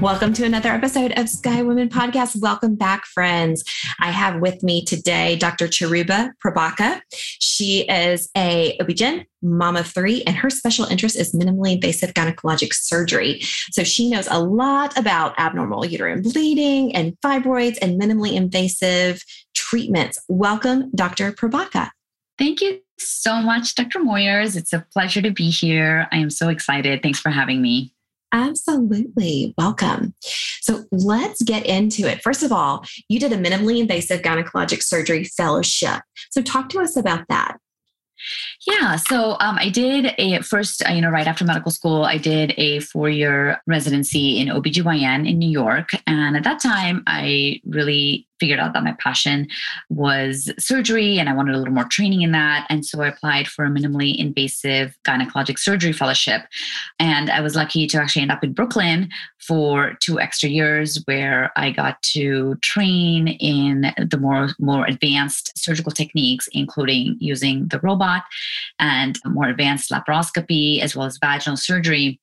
Welcome 0.00 0.32
to 0.34 0.44
another 0.44 0.68
episode 0.68 1.12
of 1.18 1.28
Sky 1.28 1.60
Women 1.62 1.88
Podcast. 1.88 2.40
Welcome 2.40 2.76
back, 2.76 3.04
friends. 3.04 3.64
I 3.98 4.12
have 4.12 4.40
with 4.40 4.62
me 4.62 4.84
today 4.84 5.34
Dr. 5.34 5.66
Charuba 5.66 6.30
Prabhaka. 6.40 7.00
She 7.10 7.80
is 7.80 8.30
a 8.36 8.78
OB-GYN, 8.80 9.26
mom 9.42 9.74
of 9.74 9.88
three, 9.88 10.22
and 10.22 10.36
her 10.36 10.50
special 10.50 10.84
interest 10.84 11.18
is 11.18 11.34
minimally 11.34 11.72
invasive 11.72 12.14
gynecologic 12.14 12.74
surgery. 12.74 13.40
So 13.72 13.82
she 13.82 14.08
knows 14.08 14.28
a 14.30 14.38
lot 14.38 14.96
about 14.96 15.34
abnormal 15.36 15.84
uterine 15.84 16.22
bleeding 16.22 16.94
and 16.94 17.16
fibroids 17.20 17.78
and 17.82 18.00
minimally 18.00 18.34
invasive 18.34 19.24
treatments. 19.56 20.20
Welcome, 20.28 20.92
Dr. 20.94 21.32
Prabhaka. 21.32 21.90
Thank 22.38 22.60
you 22.60 22.78
so 23.00 23.42
much, 23.42 23.74
Dr. 23.74 23.98
Moyers. 23.98 24.56
It's 24.56 24.72
a 24.72 24.86
pleasure 24.92 25.22
to 25.22 25.32
be 25.32 25.50
here. 25.50 26.06
I 26.12 26.18
am 26.18 26.30
so 26.30 26.50
excited. 26.50 27.02
Thanks 27.02 27.18
for 27.18 27.30
having 27.30 27.60
me. 27.60 27.92
Absolutely. 28.32 29.54
Welcome. 29.56 30.14
So 30.60 30.84
let's 30.92 31.42
get 31.42 31.64
into 31.64 32.06
it. 32.08 32.22
First 32.22 32.42
of 32.42 32.52
all, 32.52 32.84
you 33.08 33.18
did 33.18 33.32
a 33.32 33.38
minimally 33.38 33.80
invasive 33.80 34.22
gynecologic 34.22 34.82
surgery 34.82 35.24
fellowship. 35.24 36.02
So 36.30 36.42
talk 36.42 36.68
to 36.70 36.80
us 36.80 36.96
about 36.96 37.26
that. 37.28 37.58
Yeah, 38.66 38.96
so 38.96 39.36
um, 39.40 39.58
I 39.58 39.68
did 39.68 40.12
a 40.18 40.42
first, 40.42 40.82
uh, 40.86 40.92
you 40.92 41.00
know, 41.00 41.10
right 41.10 41.26
after 41.26 41.44
medical 41.44 41.70
school, 41.70 42.04
I 42.04 42.18
did 42.18 42.52
a 42.56 42.80
four 42.80 43.08
year 43.08 43.62
residency 43.66 44.40
in 44.40 44.48
OBGYN 44.48 45.28
in 45.28 45.38
New 45.38 45.48
York. 45.48 45.90
And 46.06 46.36
at 46.36 46.44
that 46.44 46.60
time, 46.60 47.02
I 47.06 47.60
really 47.64 48.26
figured 48.38 48.60
out 48.60 48.72
that 48.72 48.84
my 48.84 48.92
passion 48.98 49.48
was 49.88 50.50
surgery 50.58 51.18
and 51.18 51.28
I 51.28 51.34
wanted 51.34 51.54
a 51.54 51.58
little 51.58 51.74
more 51.74 51.84
training 51.84 52.22
in 52.22 52.32
that. 52.32 52.66
And 52.68 52.84
so 52.84 53.02
I 53.02 53.08
applied 53.08 53.48
for 53.48 53.64
a 53.64 53.70
minimally 53.70 54.16
invasive 54.16 54.96
gynecologic 55.04 55.58
surgery 55.58 55.92
fellowship. 55.92 56.42
And 56.98 57.30
I 57.30 57.40
was 57.40 57.56
lucky 57.56 57.86
to 57.88 57.98
actually 57.98 58.22
end 58.22 58.32
up 58.32 58.44
in 58.44 58.52
Brooklyn 58.52 59.10
for 59.38 59.94
two 60.00 60.20
extra 60.20 60.48
years 60.48 61.02
where 61.06 61.50
I 61.56 61.70
got 61.70 62.02
to 62.14 62.56
train 62.56 63.28
in 63.28 63.92
the 63.96 64.18
more, 64.18 64.50
more 64.58 64.86
advanced 64.86 65.56
surgical 65.56 65.92
techniques, 65.92 66.48
including 66.52 67.16
using 67.18 67.68
the 67.68 67.80
robot 67.80 68.24
and 68.78 69.18
more 69.24 69.48
advanced 69.48 69.90
laparoscopy 69.90 70.80
as 70.80 70.94
well 70.94 71.06
as 71.06 71.18
vaginal 71.18 71.56
surgery. 71.56 72.20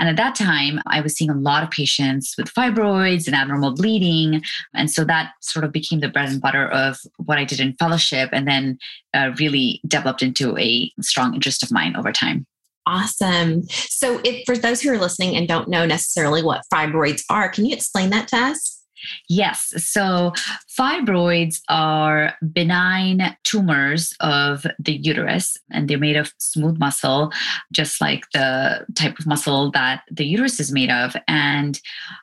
And 0.00 0.08
at 0.08 0.16
that 0.16 0.34
time, 0.34 0.80
I 0.86 1.02
was 1.02 1.14
seeing 1.14 1.30
a 1.30 1.34
lot 1.34 1.62
of 1.62 1.70
patients 1.70 2.34
with 2.38 2.52
fibroids 2.52 3.26
and 3.26 3.36
abnormal 3.36 3.74
bleeding. 3.74 4.42
And 4.74 4.90
so 4.90 5.04
that 5.04 5.32
sort 5.42 5.64
of 5.64 5.72
became 5.72 6.00
the 6.00 6.08
bread 6.08 6.30
and 6.30 6.40
butter 6.40 6.68
of 6.68 6.98
what 7.18 7.38
I 7.38 7.44
did 7.44 7.60
in 7.60 7.74
fellowship 7.74 8.30
and 8.32 8.48
then 8.48 8.78
uh, 9.12 9.32
really 9.38 9.82
developed 9.86 10.22
into 10.22 10.56
a 10.56 10.90
strong 11.02 11.34
interest 11.34 11.62
of 11.62 11.70
mine 11.70 11.94
over 11.96 12.12
time. 12.12 12.46
Awesome. 12.86 13.64
So, 13.68 14.20
if 14.24 14.42
for 14.46 14.56
those 14.56 14.80
who 14.80 14.90
are 14.90 14.98
listening 14.98 15.36
and 15.36 15.46
don't 15.46 15.68
know 15.68 15.84
necessarily 15.84 16.42
what 16.42 16.64
fibroids 16.72 17.22
are, 17.28 17.50
can 17.50 17.66
you 17.66 17.74
explain 17.74 18.08
that 18.10 18.26
to 18.28 18.36
us? 18.36 18.79
Yes. 19.28 19.72
So 19.76 20.32
fibroids 20.78 21.60
are 21.68 22.34
benign 22.52 23.36
tumors 23.44 24.14
of 24.20 24.66
the 24.78 24.94
uterus, 24.94 25.56
and 25.70 25.88
they're 25.88 25.98
made 25.98 26.16
of 26.16 26.32
smooth 26.38 26.78
muscle, 26.78 27.32
just 27.72 28.00
like 28.00 28.24
the 28.32 28.86
type 28.94 29.18
of 29.18 29.26
muscle 29.26 29.70
that 29.72 30.02
the 30.10 30.24
uterus 30.24 30.60
is 30.60 30.72
made 30.72 30.90
of. 30.90 31.16
And 31.28 31.80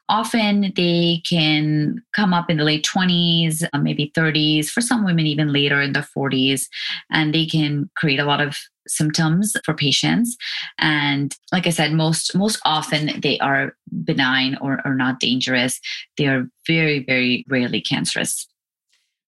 often 0.09 0.73
they 0.75 1.21
can 1.27 2.01
come 2.13 2.33
up 2.33 2.49
in 2.49 2.57
the 2.57 2.63
late 2.63 2.85
20s, 2.85 3.63
uh, 3.73 3.79
maybe 3.79 4.11
30s, 4.15 4.69
for 4.69 4.81
some 4.81 5.05
women, 5.05 5.25
even 5.25 5.53
later 5.53 5.81
in 5.81 5.93
the 5.93 6.07
40s. 6.15 6.67
And 7.11 7.33
they 7.33 7.45
can 7.45 7.89
create 7.95 8.19
a 8.19 8.25
lot 8.25 8.41
of 8.41 8.57
symptoms 8.87 9.53
for 9.65 9.73
patients 9.73 10.37
and 10.79 11.35
like 11.51 11.67
i 11.67 11.69
said 11.69 11.91
most 11.91 12.33
most 12.35 12.59
often 12.63 13.19
they 13.21 13.37
are 13.39 13.75
benign 14.03 14.57
or, 14.61 14.79
or 14.85 14.95
not 14.95 15.19
dangerous 15.19 15.79
they 16.17 16.27
are 16.27 16.47
very 16.65 17.03
very 17.03 17.45
rarely 17.47 17.81
cancerous 17.81 18.47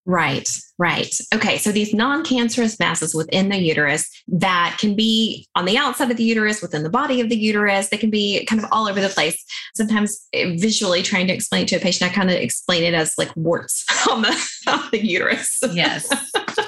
Right, 0.09 0.49
right. 0.79 1.13
Okay, 1.35 1.59
so 1.59 1.71
these 1.71 1.93
non 1.93 2.23
cancerous 2.23 2.79
masses 2.79 3.13
within 3.13 3.49
the 3.49 3.57
uterus 3.57 4.09
that 4.27 4.75
can 4.79 4.95
be 4.95 5.47
on 5.53 5.65
the 5.65 5.77
outside 5.77 6.09
of 6.09 6.17
the 6.17 6.23
uterus, 6.23 6.63
within 6.63 6.81
the 6.81 6.89
body 6.89 7.21
of 7.21 7.29
the 7.29 7.35
uterus, 7.35 7.89
they 7.89 7.97
can 7.97 8.09
be 8.09 8.43
kind 8.45 8.59
of 8.59 8.67
all 8.71 8.87
over 8.87 8.99
the 8.99 9.09
place. 9.09 9.45
Sometimes 9.75 10.27
eh, 10.33 10.55
visually 10.57 11.03
trying 11.03 11.27
to 11.27 11.33
explain 11.33 11.63
it 11.63 11.67
to 11.67 11.75
a 11.75 11.79
patient, 11.79 12.09
I 12.09 12.13
kind 12.15 12.31
of 12.31 12.37
explain 12.37 12.83
it 12.83 12.95
as 12.95 13.19
like 13.19 13.29
warts 13.35 13.85
on 14.09 14.23
the, 14.23 14.49
on 14.67 14.89
the 14.91 15.05
uterus. 15.05 15.59
Yes, 15.71 16.09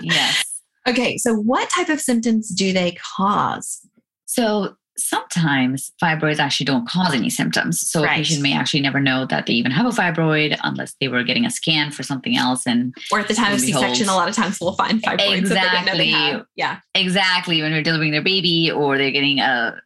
yes. 0.01 0.43
Okay, 0.87 1.15
so 1.19 1.35
what 1.35 1.69
type 1.69 1.89
of 1.89 2.01
symptoms 2.01 2.49
do 2.49 2.73
they 2.73 2.97
cause? 3.15 3.87
So 4.25 4.75
sometimes 5.03 5.91
fibroids 6.01 6.39
actually 6.39 6.65
don't 6.65 6.87
cause 6.87 7.13
any 7.13 7.29
symptoms. 7.29 7.87
So 7.87 8.03
right. 8.03 8.13
a 8.13 8.15
patient 8.15 8.41
may 8.41 8.53
actually 8.53 8.81
never 8.81 8.99
know 8.99 9.25
that 9.25 9.45
they 9.45 9.53
even 9.53 9.71
have 9.71 9.85
a 9.85 9.89
fibroid 9.89 10.57
unless 10.63 10.95
they 10.99 11.07
were 11.07 11.23
getting 11.23 11.45
a 11.45 11.51
scan 11.51 11.91
for 11.91 12.03
something 12.03 12.37
else. 12.37 12.65
And 12.65 12.93
or 13.11 13.19
at 13.19 13.27
the 13.27 13.33
time 13.33 13.53
of 13.53 13.59
C-section, 13.59 14.09
a 14.09 14.15
lot 14.15 14.29
of 14.29 14.35
times 14.35 14.59
we'll 14.59 14.73
find 14.73 15.01
fibroids. 15.01 15.37
Exactly. 15.37 16.13
Yeah. 16.55 16.79
Exactly. 16.95 17.61
When 17.61 17.71
they're 17.71 17.83
delivering 17.83 18.11
their 18.11 18.23
baby 18.23 18.71
or 18.71 18.97
they're 18.97 19.11
getting 19.11 19.39
a 19.39 19.81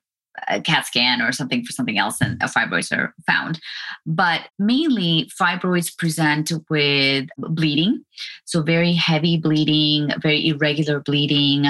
a 0.48 0.62
CAT 0.62 0.86
scan 0.86 1.22
or 1.22 1.32
something 1.32 1.64
for 1.64 1.72
something 1.72 1.98
else 1.98 2.22
and 2.22 2.42
a 2.42 2.46
fibroids 2.46 2.96
are 2.96 3.14
found. 3.26 3.60
But 4.06 4.42
mainly 4.60 5.30
fibroids 5.40 5.96
present 5.96 6.52
with 6.70 7.28
bleeding. 7.38 8.04
So 8.46 8.62
very 8.62 8.94
heavy 8.94 9.38
bleeding, 9.38 10.12
very 10.22 10.48
irregular 10.48 11.00
bleeding. 11.00 11.66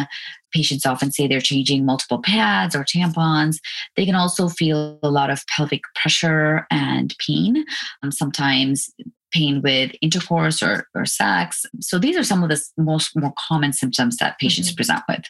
Patients 0.53 0.86
often 0.86 1.12
say 1.12 1.28
they're 1.28 1.42
changing 1.42 1.86
multiple 1.86 2.22
pads 2.22 2.76
or 2.76 2.84
tampons. 2.84 3.58
They 3.96 4.06
can 4.06 4.16
also 4.16 4.48
feel 4.48 5.00
a 5.03 5.09
lot 5.09 5.30
of 5.30 5.46
pelvic 5.47 5.82
pressure 5.96 6.66
and 6.72 7.16
pain. 7.26 7.66
Um, 8.03 8.12
sometimes 8.12 8.90
pain 9.32 9.62
with 9.62 9.92
intercourse 10.02 10.64
or, 10.64 10.88
or 10.96 11.06
sex. 11.06 11.66
So 11.82 12.00
these 12.00 12.16
are 12.16 12.24
some 12.24 12.42
of 12.42 12.50
the 12.50 12.62
most 12.78 13.16
more 13.18 13.34
common 13.38 13.74
symptoms 13.74 14.18
that 14.18 14.40
patients 14.40 14.70
mm-hmm. 14.70 14.78
present 14.78 15.03
with. 15.09 15.26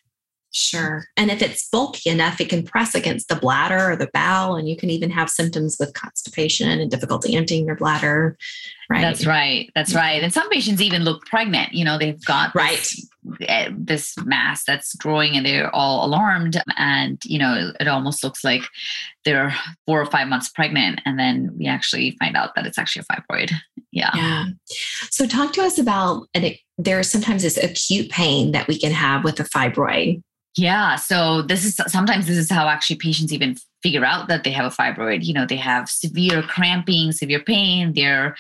Sure. 0.58 1.06
And 1.18 1.30
if 1.30 1.42
it's 1.42 1.68
bulky 1.68 2.10
enough, 2.10 2.40
it 2.40 2.48
can 2.48 2.64
press 2.64 2.96
against 2.96 3.28
the 3.28 3.36
bladder 3.36 3.92
or 3.92 3.98
the 3.98 4.10
bowel, 4.14 4.56
and 4.56 4.70
you 4.70 4.78
can 4.78 4.90
even 4.90 5.10
have 5.10 5.30
symptoms 5.30 5.76
with 5.78 5.94
constipation 5.94 6.80
and 6.80 6.90
difficulty 6.90 7.36
emptying 7.36 7.66
your 7.66 7.76
bladder. 7.76 8.38
Right. 8.90 9.02
That's 9.02 9.26
right. 9.26 9.70
That's 9.76 9.94
right. 9.94 10.24
And 10.24 10.32
some 10.32 10.50
patients 10.50 10.82
even 10.82 11.04
look 11.04 11.26
pregnant. 11.26 11.74
You 11.74 11.84
know, 11.84 11.98
they've 11.98 12.24
got 12.24 12.56
right 12.56 12.78
this, 12.78 13.06
eh, 13.42 13.70
this 13.78 14.16
mass 14.24 14.64
that's 14.64 14.96
growing, 14.96 15.36
and 15.36 15.46
they're 15.46 15.76
all 15.76 16.06
alarmed. 16.06 16.62
And 16.78 17.22
you 17.26 17.38
know, 17.38 17.74
it 17.78 17.90
almost 17.90 18.24
looks 18.24 18.46
like 18.46 18.62
they're 19.26 19.54
four 19.86 20.02
or 20.02 20.06
five 20.06 20.30
months 20.30 20.48
pregnant, 20.48 21.02
and 21.06 21.20
then 21.20 21.54
we 21.58 21.68
actually 21.68 22.16
find 22.18 22.38
out 22.38 22.56
that 22.56 22.66
it's 22.66 22.78
actually 22.78 23.04
a 23.10 23.14
fibroid. 23.14 23.52
Yeah. 23.92 24.12
Yeah. 24.16 24.46
So, 25.10 25.28
talk 25.28 25.52
to 25.56 25.64
us 25.64 25.78
about. 25.78 26.30
And 26.34 26.46
it, 26.46 26.60
there's 26.78 27.10
sometimes 27.10 27.44
this 27.44 27.58
acute 27.58 28.10
pain 28.10 28.54
that 28.54 28.70
we 28.70 28.80
can 28.80 28.94
have 28.94 29.26
with 29.26 29.38
a 29.42 29.44
fibroid. 29.44 30.22
Yeah. 30.58 30.96
So 30.96 31.42
this 31.42 31.66
is 31.66 31.76
sometimes 31.88 32.28
this 32.28 32.38
is 32.38 32.50
how 32.50 32.68
actually 32.68 32.96
patients 32.96 33.34
even 33.34 33.58
figure 33.84 34.06
out 34.06 34.30
that 34.30 34.44
they 34.44 34.52
have 34.52 34.66
a 34.66 34.76
fibroid. 34.76 35.26
You 35.26 35.34
know, 35.34 35.46
they 35.46 35.58
have 35.58 35.90
severe 35.90 36.42
cramping, 36.42 37.12
severe 37.12 37.42
pain. 37.42 37.94
They're 37.94 38.36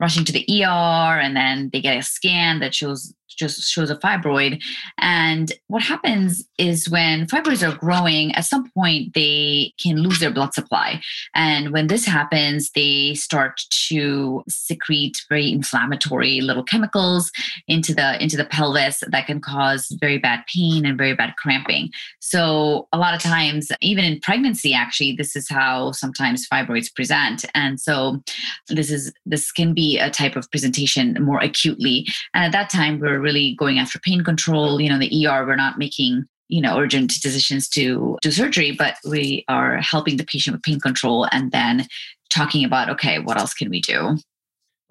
rushing 0.00 0.24
to 0.24 0.32
the 0.32 0.46
ER 0.64 1.20
and 1.20 1.36
then 1.36 1.70
they 1.72 1.80
get 1.80 1.98
a 1.98 2.02
scan 2.02 2.60
that 2.60 2.74
shows 2.74 3.14
just 3.38 3.62
shows 3.62 3.90
a 3.90 3.96
fibroid. 3.96 4.62
And 4.98 5.52
what 5.68 5.82
happens 5.82 6.46
is 6.58 6.90
when 6.90 7.26
fibroids 7.26 7.66
are 7.66 7.76
growing, 7.76 8.34
at 8.34 8.44
some 8.44 8.70
point 8.70 9.14
they 9.14 9.72
can 9.82 9.98
lose 9.98 10.18
their 10.18 10.30
blood 10.30 10.54
supply. 10.54 11.00
And 11.34 11.72
when 11.72 11.86
this 11.86 12.04
happens, 12.04 12.70
they 12.70 13.14
start 13.14 13.60
to 13.88 14.42
secrete 14.48 15.24
very 15.28 15.52
inflammatory 15.52 16.40
little 16.40 16.64
chemicals 16.64 17.30
into 17.68 17.94
the 17.94 18.22
into 18.22 18.36
the 18.36 18.44
pelvis 18.44 19.02
that 19.08 19.26
can 19.26 19.40
cause 19.40 19.96
very 20.00 20.18
bad 20.18 20.44
pain 20.52 20.84
and 20.84 20.98
very 20.98 21.14
bad 21.14 21.34
cramping. 21.36 21.90
So 22.20 22.88
a 22.92 22.98
lot 22.98 23.14
of 23.14 23.22
times, 23.22 23.70
even 23.80 24.04
in 24.04 24.20
pregnancy, 24.20 24.74
actually, 24.74 25.12
this 25.12 25.36
is 25.36 25.48
how 25.48 25.92
sometimes 25.92 26.48
fibroids 26.48 26.94
present. 26.94 27.44
And 27.54 27.80
so 27.80 28.22
this 28.68 28.90
is 28.90 29.12
this 29.24 29.52
can 29.52 29.74
be 29.74 29.87
a 29.96 30.10
type 30.10 30.36
of 30.36 30.50
presentation 30.50 31.16
more 31.20 31.40
acutely. 31.40 32.06
And 32.34 32.44
at 32.44 32.52
that 32.52 32.70
time, 32.70 33.00
we're 33.00 33.18
really 33.20 33.54
going 33.58 33.78
after 33.78 33.98
pain 33.98 34.22
control. 34.22 34.80
You 34.80 34.90
know, 34.90 34.98
the 34.98 35.26
ER, 35.26 35.46
we're 35.46 35.56
not 35.56 35.78
making 35.78 36.24
you 36.50 36.62
know 36.62 36.78
urgent 36.78 37.12
decisions 37.20 37.68
to 37.68 38.16
do 38.22 38.30
surgery 38.30 38.72
but 38.72 38.94
we 39.06 39.44
are 39.48 39.76
helping 39.82 40.16
the 40.16 40.24
patient 40.24 40.54
with 40.56 40.62
pain 40.62 40.80
control 40.80 41.28
and 41.30 41.52
then 41.52 41.86
talking 42.32 42.64
about 42.64 42.88
okay 42.88 43.18
what 43.18 43.36
else 43.38 43.52
can 43.52 43.68
we 43.68 43.82
do 43.82 44.16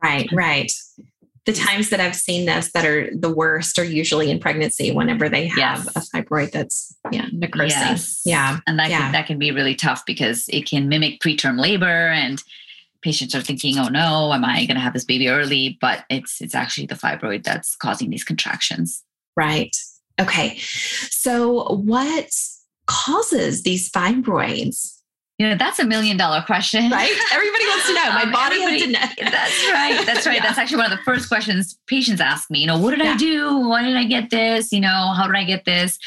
right 0.04 0.30
right 0.32 0.72
the 1.48 1.54
times 1.54 1.90
that 1.92 2.02
I've 2.02 2.14
seen 2.14 2.46
this 2.46 2.72
that 2.74 2.86
are 2.86 3.10
the 3.16 3.34
worst 3.34 3.80
are 3.80 3.84
usually 3.84 4.30
in 4.30 4.38
pregnancy 4.38 4.92
whenever 4.92 5.30
they 5.30 5.48
have 5.48 5.86
Yes. 5.86 5.96
a 5.96 6.02
fibroid 6.22 6.52
that's 6.52 6.94
yeah 7.10 7.28
necrosing. 7.32 7.70
Yes. 7.80 8.22
Yeah. 8.26 8.60
And 8.68 8.78
that, 8.78 8.90
Yeah. 8.90 9.00
can, 9.00 9.12
that 9.14 9.28
can 9.28 9.40
be 9.40 9.52
really 9.52 9.74
tough 9.74 10.06
because 10.06 10.46
it 10.50 10.68
can 10.70 10.90
mimic 10.90 11.22
preterm 11.22 11.58
labor 11.58 11.86
and 12.10 12.44
patients 13.02 13.36
are 13.36 13.42
thinking, 13.42 13.78
oh 13.78 13.88
no, 13.88 14.32
am 14.34 14.44
I 14.46 14.66
going 14.66 14.76
to 14.76 14.82
have 14.82 14.94
this 14.94 15.06
baby 15.06 15.30
early? 15.30 15.78
But 15.82 16.06
it's 16.10 16.42
it's 16.42 16.56
actually 16.56 16.88
the 16.88 16.96
fibroid 16.96 17.44
that's 17.44 17.76
causing 17.76 18.10
these 18.10 18.24
contractions. 18.24 19.04
Right. 19.36 19.76
Okay. 20.20 20.58
So 20.58 21.74
what 21.76 22.30
causes 22.88 23.64
these 23.64 23.92
fibroids? 23.92 24.94
You 25.38 25.48
know, 25.50 25.56
that's 25.56 25.78
a 25.78 25.86
million 25.86 26.18
dollar 26.18 26.42
question. 26.42 26.90
Right? 26.90 27.16
Everybody 27.32 27.66
wants 27.68 27.88
to 27.88 27.94
know. 27.94 28.10
My 28.12 28.24
Um, 28.24 28.32
body 28.32 28.60
has 28.62 28.82
to 28.82 28.88
know. 28.88 29.00
That's 29.30 29.72
right. 29.72 30.06
That's 30.06 30.26
right. 30.26 30.36
Yeah. 30.38 30.42
That's 30.44 30.58
actually 30.58 30.78
one 30.78 30.92
of 30.92 30.98
the 30.98 31.04
first 31.04 31.28
questions 31.30 31.78
patients 31.86 32.20
ask 32.20 32.50
me. 32.50 32.60
You 32.60 32.68
know, 32.68 32.80
what 32.80 32.92
did 32.92 33.06
Yeah. 33.06 33.12
I 33.14 33.18
do? 33.18 33.58
Why 33.60 33.84
did 33.84 33.96
I 33.96 34.04
get 34.06 34.32
this? 34.32 34.72
You 34.72 34.80
know, 34.80 35.14
how 35.16 35.28
did 35.28 35.36
I 35.36 35.44
get 35.44 35.66
this? 35.66 36.00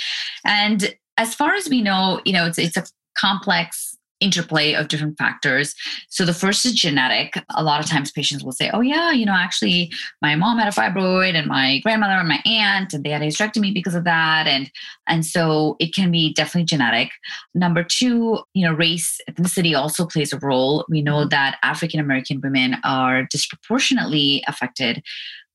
And 0.44 0.92
as 1.16 1.32
far 1.34 1.54
as 1.54 1.68
we 1.68 1.80
know, 1.80 2.20
you 2.24 2.32
know, 2.32 2.46
it's 2.46 2.58
it's 2.58 2.76
a 2.76 2.84
complex 3.16 3.89
interplay 4.20 4.74
of 4.74 4.88
different 4.88 5.18
factors. 5.18 5.74
So 6.08 6.24
the 6.24 6.34
first 6.34 6.64
is 6.64 6.74
genetic. 6.74 7.42
A 7.54 7.62
lot 7.62 7.80
of 7.80 7.86
times 7.86 8.10
patients 8.10 8.44
will 8.44 8.52
say, 8.52 8.70
"Oh 8.72 8.80
yeah, 8.80 9.10
you 9.12 9.26
know, 9.26 9.34
actually 9.34 9.92
my 10.22 10.34
mom 10.36 10.58
had 10.58 10.68
a 10.68 10.76
fibroid 10.76 11.34
and 11.34 11.46
my 11.46 11.78
grandmother 11.80 12.14
and 12.14 12.28
my 12.28 12.40
aunt 12.44 12.92
and 12.92 13.04
they 13.04 13.10
had 13.10 13.22
a 13.22 13.26
hysterectomy 13.26 13.72
because 13.72 13.94
of 13.94 14.04
that." 14.04 14.46
And 14.46 14.70
and 15.06 15.24
so 15.26 15.76
it 15.78 15.94
can 15.94 16.10
be 16.10 16.32
definitely 16.32 16.66
genetic. 16.66 17.10
Number 17.54 17.82
2, 17.82 18.38
you 18.54 18.66
know, 18.66 18.72
race 18.72 19.20
ethnicity 19.28 19.76
also 19.76 20.06
plays 20.06 20.32
a 20.32 20.38
role. 20.38 20.84
We 20.88 21.02
know 21.02 21.20
mm-hmm. 21.20 21.28
that 21.30 21.58
African 21.62 22.00
American 22.00 22.40
women 22.40 22.76
are 22.84 23.24
disproportionately 23.30 24.44
affected 24.46 25.02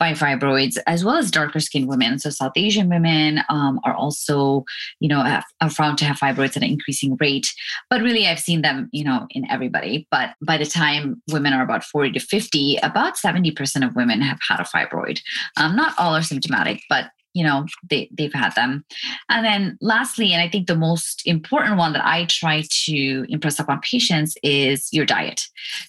by 0.05 0.13
fibroids 0.13 0.77
as 0.85 1.03
well 1.03 1.15
as 1.15 1.31
darker 1.31 1.59
skinned 1.59 1.87
women. 1.87 2.19
So 2.19 2.29
south 2.29 2.51
asian 2.55 2.89
women 2.89 3.41
um, 3.49 3.79
are 3.83 3.95
also 3.95 4.63
you 4.99 5.09
know 5.09 5.21
are 5.61 5.69
found 5.69 5.97
to 5.99 6.05
have 6.05 6.17
fibroids 6.17 6.55
at 6.55 6.57
an 6.57 6.63
increasing 6.75 7.17
rate. 7.19 7.47
But 7.89 8.01
really 8.01 8.27
i've 8.27 8.39
seen 8.39 8.61
them 8.61 8.89
you 8.91 9.03
know 9.03 9.25
in 9.31 9.49
everybody. 9.49 10.07
But 10.11 10.35
by 10.45 10.57
the 10.57 10.65
time 10.65 11.21
women 11.31 11.53
are 11.53 11.63
about 11.63 11.83
40 11.83 12.11
to 12.11 12.19
50 12.19 12.77
about 12.83 13.15
70% 13.15 13.85
of 13.85 13.95
women 13.95 14.21
have 14.21 14.39
had 14.47 14.59
a 14.59 14.63
fibroid. 14.63 15.19
Um, 15.57 15.75
not 15.75 15.95
all 15.97 16.15
are 16.15 16.21
symptomatic 16.21 16.81
but 16.87 17.05
you 17.33 17.43
know 17.43 17.65
they, 17.89 18.09
they've 18.15 18.33
had 18.33 18.53
them. 18.55 18.85
And 19.29 19.43
then 19.43 19.77
lastly 19.81 20.33
and 20.33 20.41
i 20.41 20.49
think 20.49 20.67
the 20.67 20.75
most 20.75 21.23
important 21.25 21.77
one 21.77 21.93
that 21.93 22.05
i 22.05 22.25
try 22.25 22.63
to 22.85 23.25
impress 23.29 23.59
upon 23.59 23.79
patients 23.81 24.37
is 24.43 24.87
your 24.91 25.05
diet. 25.05 25.41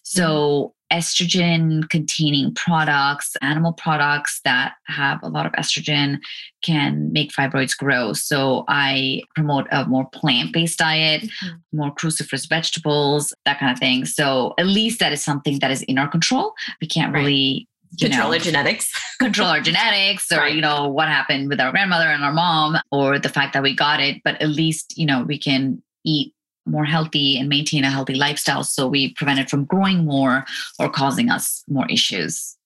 So 0.05 0.73
estrogen 0.93 1.89
containing 1.91 2.55
products 2.55 3.37
animal 3.43 3.73
products 3.73 4.41
that 4.45 4.75
have 4.85 5.19
a 5.23 5.29
lot 5.29 5.45
of 5.47 5.53
estrogen 5.53 6.19
can 6.63 7.13
make 7.13 7.33
fibroids 7.33 7.77
grow 7.77 8.13
so 8.13 8.65
i 8.69 9.21
promote 9.35 9.67
a 9.73 9.85
more 9.87 10.07
plant-based 10.11 10.79
diet 10.79 11.23
Mhm. 11.23 11.61
more 11.73 11.95
cruciferous 11.95 12.49
vegetables 12.49 13.33
that 13.45 13.59
kind 13.59 13.73
of 13.73 13.79
thing 13.79 14.05
so 14.05 14.55
at 14.59 14.67
least 14.67 15.01
that 15.01 15.13
is 15.13 15.23
something 15.23 15.59
that 15.59 15.71
is 15.71 15.83
in 15.83 15.99
our 15.99 16.09
control 16.09 16.55
we 16.81 16.87
can't 16.87 17.13
Right. 17.13 17.21
really 17.21 17.69
you 17.99 18.09
Control 18.09 18.29
know, 18.31 18.35
our 18.35 18.39
genetics. 18.41 18.91
control 19.19 19.49
our 19.49 19.61
genetics 19.71 20.31
or 20.33 20.39
Right. 20.39 20.55
you 20.55 20.61
know 20.61 20.89
what 20.89 21.09
happened 21.09 21.49
with 21.49 21.61
our 21.61 21.71
grandmother 21.71 22.09
and 22.09 22.23
our 22.25 22.33
mom 22.33 22.77
or 22.91 23.19
the 23.19 23.29
fact 23.29 23.53
that 23.55 23.63
we 23.63 23.75
got 23.75 24.01
it 24.01 24.21
but 24.25 24.41
at 24.43 24.49
least 24.51 24.97
you 24.99 25.07
know 25.07 25.23
we 25.23 25.39
can 25.39 25.83
eat 26.05 26.33
more 26.67 26.85
healthy 26.85 27.39
and 27.39 27.49
maintain 27.49 27.85
a 27.85 27.91
healthy 27.91 28.15
lifestyle 28.15 28.65
so 28.65 28.87
we 28.87 29.15
prevent 29.15 29.39
it 29.39 29.49
from 29.49 29.65
growing 29.65 30.05
more 30.05 30.45
or 30.79 30.89
causing 30.91 31.31
us 31.31 31.63
more 31.69 31.87
issues 31.89 32.57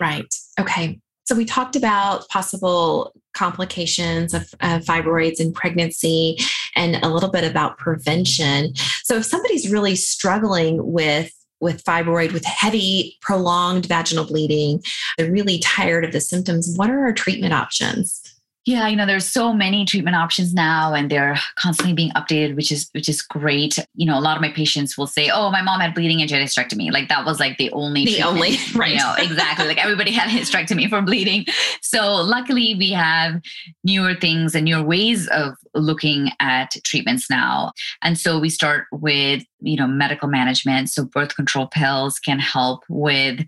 Right. 0.00 0.34
Okay. 0.58 0.98
So 1.24 1.36
we 1.36 1.44
talked 1.44 1.76
about 1.76 2.26
possible 2.28 3.12
complications 3.34 4.34
of 4.34 4.52
uh, 4.60 4.78
fibroids 4.78 5.38
in 5.38 5.52
pregnancy 5.52 6.38
and 6.74 6.96
a 7.04 7.08
little 7.08 7.30
bit 7.30 7.48
about 7.48 7.78
prevention. 7.78 8.74
So 9.04 9.16
if 9.16 9.26
somebody's 9.26 9.70
really 9.70 9.94
struggling 9.94 10.92
with 10.92 11.32
with 11.60 11.84
fibroid 11.84 12.32
with 12.32 12.44
heavy 12.46 13.18
prolonged 13.20 13.84
vaginal 13.84 14.24
bleeding, 14.24 14.82
they're 15.18 15.30
really 15.30 15.58
tired 15.58 16.06
of 16.06 16.12
the 16.12 16.20
symptoms, 16.20 16.72
what 16.76 16.88
are 16.88 17.00
our 17.00 17.12
treatment 17.12 17.52
options? 17.52 18.39
Yeah 18.66 18.86
you 18.88 18.96
know 18.96 19.06
there's 19.06 19.26
so 19.26 19.52
many 19.52 19.84
treatment 19.84 20.16
options 20.16 20.52
now 20.52 20.92
and 20.92 21.10
they're 21.10 21.36
constantly 21.58 21.94
being 21.94 22.10
updated 22.12 22.54
which 22.56 22.70
is 22.70 22.88
which 22.92 23.08
is 23.08 23.22
great. 23.22 23.78
You 23.94 24.06
know 24.06 24.18
a 24.18 24.20
lot 24.20 24.36
of 24.36 24.42
my 24.42 24.50
patients 24.50 24.98
will 24.98 25.06
say 25.06 25.30
oh 25.32 25.50
my 25.50 25.62
mom 25.62 25.80
had 25.80 25.94
bleeding 25.94 26.20
and 26.20 26.28
she 26.28 26.36
had 26.36 26.46
hysterectomy. 26.46 26.92
Like 26.92 27.08
that 27.08 27.24
was 27.24 27.40
like 27.40 27.56
the 27.58 27.70
only 27.72 28.04
The 28.04 28.12
treatment. 28.16 28.34
only, 28.36 28.56
right. 28.74 28.90
you 28.92 28.96
know 28.98 29.14
exactly. 29.18 29.66
Like 29.66 29.82
everybody 29.82 30.10
had 30.12 30.28
hysterectomy 30.38 30.88
for 30.88 31.00
bleeding. 31.02 31.46
So 31.82 32.14
luckily 32.16 32.74
we 32.74 32.90
have 32.90 33.40
newer 33.84 34.14
things 34.14 34.54
and 34.54 34.64
newer 34.64 34.82
ways 34.82 35.28
of 35.28 35.54
looking 35.74 36.30
at 36.40 36.70
treatments 36.84 37.30
now. 37.30 37.72
And 38.02 38.18
so 38.18 38.38
we 38.38 38.48
start 38.50 38.86
with 38.92 39.42
you 39.60 39.76
know 39.76 39.86
medical 39.86 40.28
management. 40.28 40.90
So 40.90 41.04
birth 41.04 41.34
control 41.36 41.66
pills 41.66 42.18
can 42.18 42.38
help 42.38 42.84
with 42.88 43.40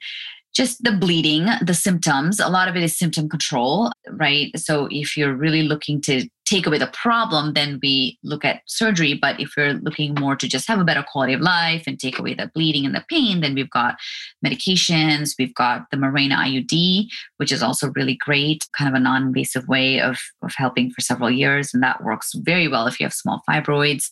just 0.55 0.83
the 0.85 0.93
bleeding, 0.93 1.47
the 1.63 1.75
symptoms. 1.75 2.39
A 2.39 2.49
lot 2.49 2.69
of 2.69 2.77
it 2.77 2.83
is 2.83 2.97
symptom 2.97 3.29
control, 3.29 3.91
right? 4.11 4.51
So 4.59 4.89
if 4.91 5.17
you're 5.17 5.35
really 5.35 5.63
looking 5.63 6.01
to 6.03 6.29
take 6.45 6.67
away 6.67 6.77
the 6.77 6.89
problem, 6.89 7.55
then 7.55 7.79
we 7.83 8.19
look 8.23 8.45
at 8.45 8.61
surgery. 8.67 9.15
But 9.15 9.41
if 9.41 9.57
you're 9.57 9.75
looking 9.75 10.15
more 10.15 10.37
to 10.37 10.47
just 10.47 10.69
have 10.69 10.81
a 10.81 10.85
better 10.85 11.05
quality 11.11 11.33
of 11.33 11.41
life 11.41 11.85
and 11.87 11.99
take 11.99 12.19
away 12.19 12.35
the 12.35 12.51
bleeding 12.55 12.85
and 12.85 12.95
the 12.95 13.05
pain, 13.09 13.41
then 13.41 13.55
we've 13.55 13.71
got 13.71 13.97
medications. 14.45 15.35
We've 15.39 15.55
got 15.55 15.87
the 15.91 15.97
Mirena 15.97 16.35
IUD, 16.35 17.07
which 17.39 17.53
is 17.53 17.63
also 17.63 17.91
really 17.95 18.17
great, 18.17 18.67
kind 18.77 18.89
of 18.89 18.95
a 18.95 19.03
non 19.03 19.23
invasive 19.29 19.67
way 19.69 20.01
of, 20.01 20.19
of 20.43 20.53
helping 20.55 20.91
for 20.91 21.01
several 21.01 21.31
years. 21.31 21.73
And 21.73 21.83
that 21.83 22.05
works 22.05 22.33
very 22.35 22.69
well 22.69 22.87
if 22.87 23.01
you 23.01 23.07
have 23.07 23.15
small 23.15 23.43
fibroids. 23.49 24.11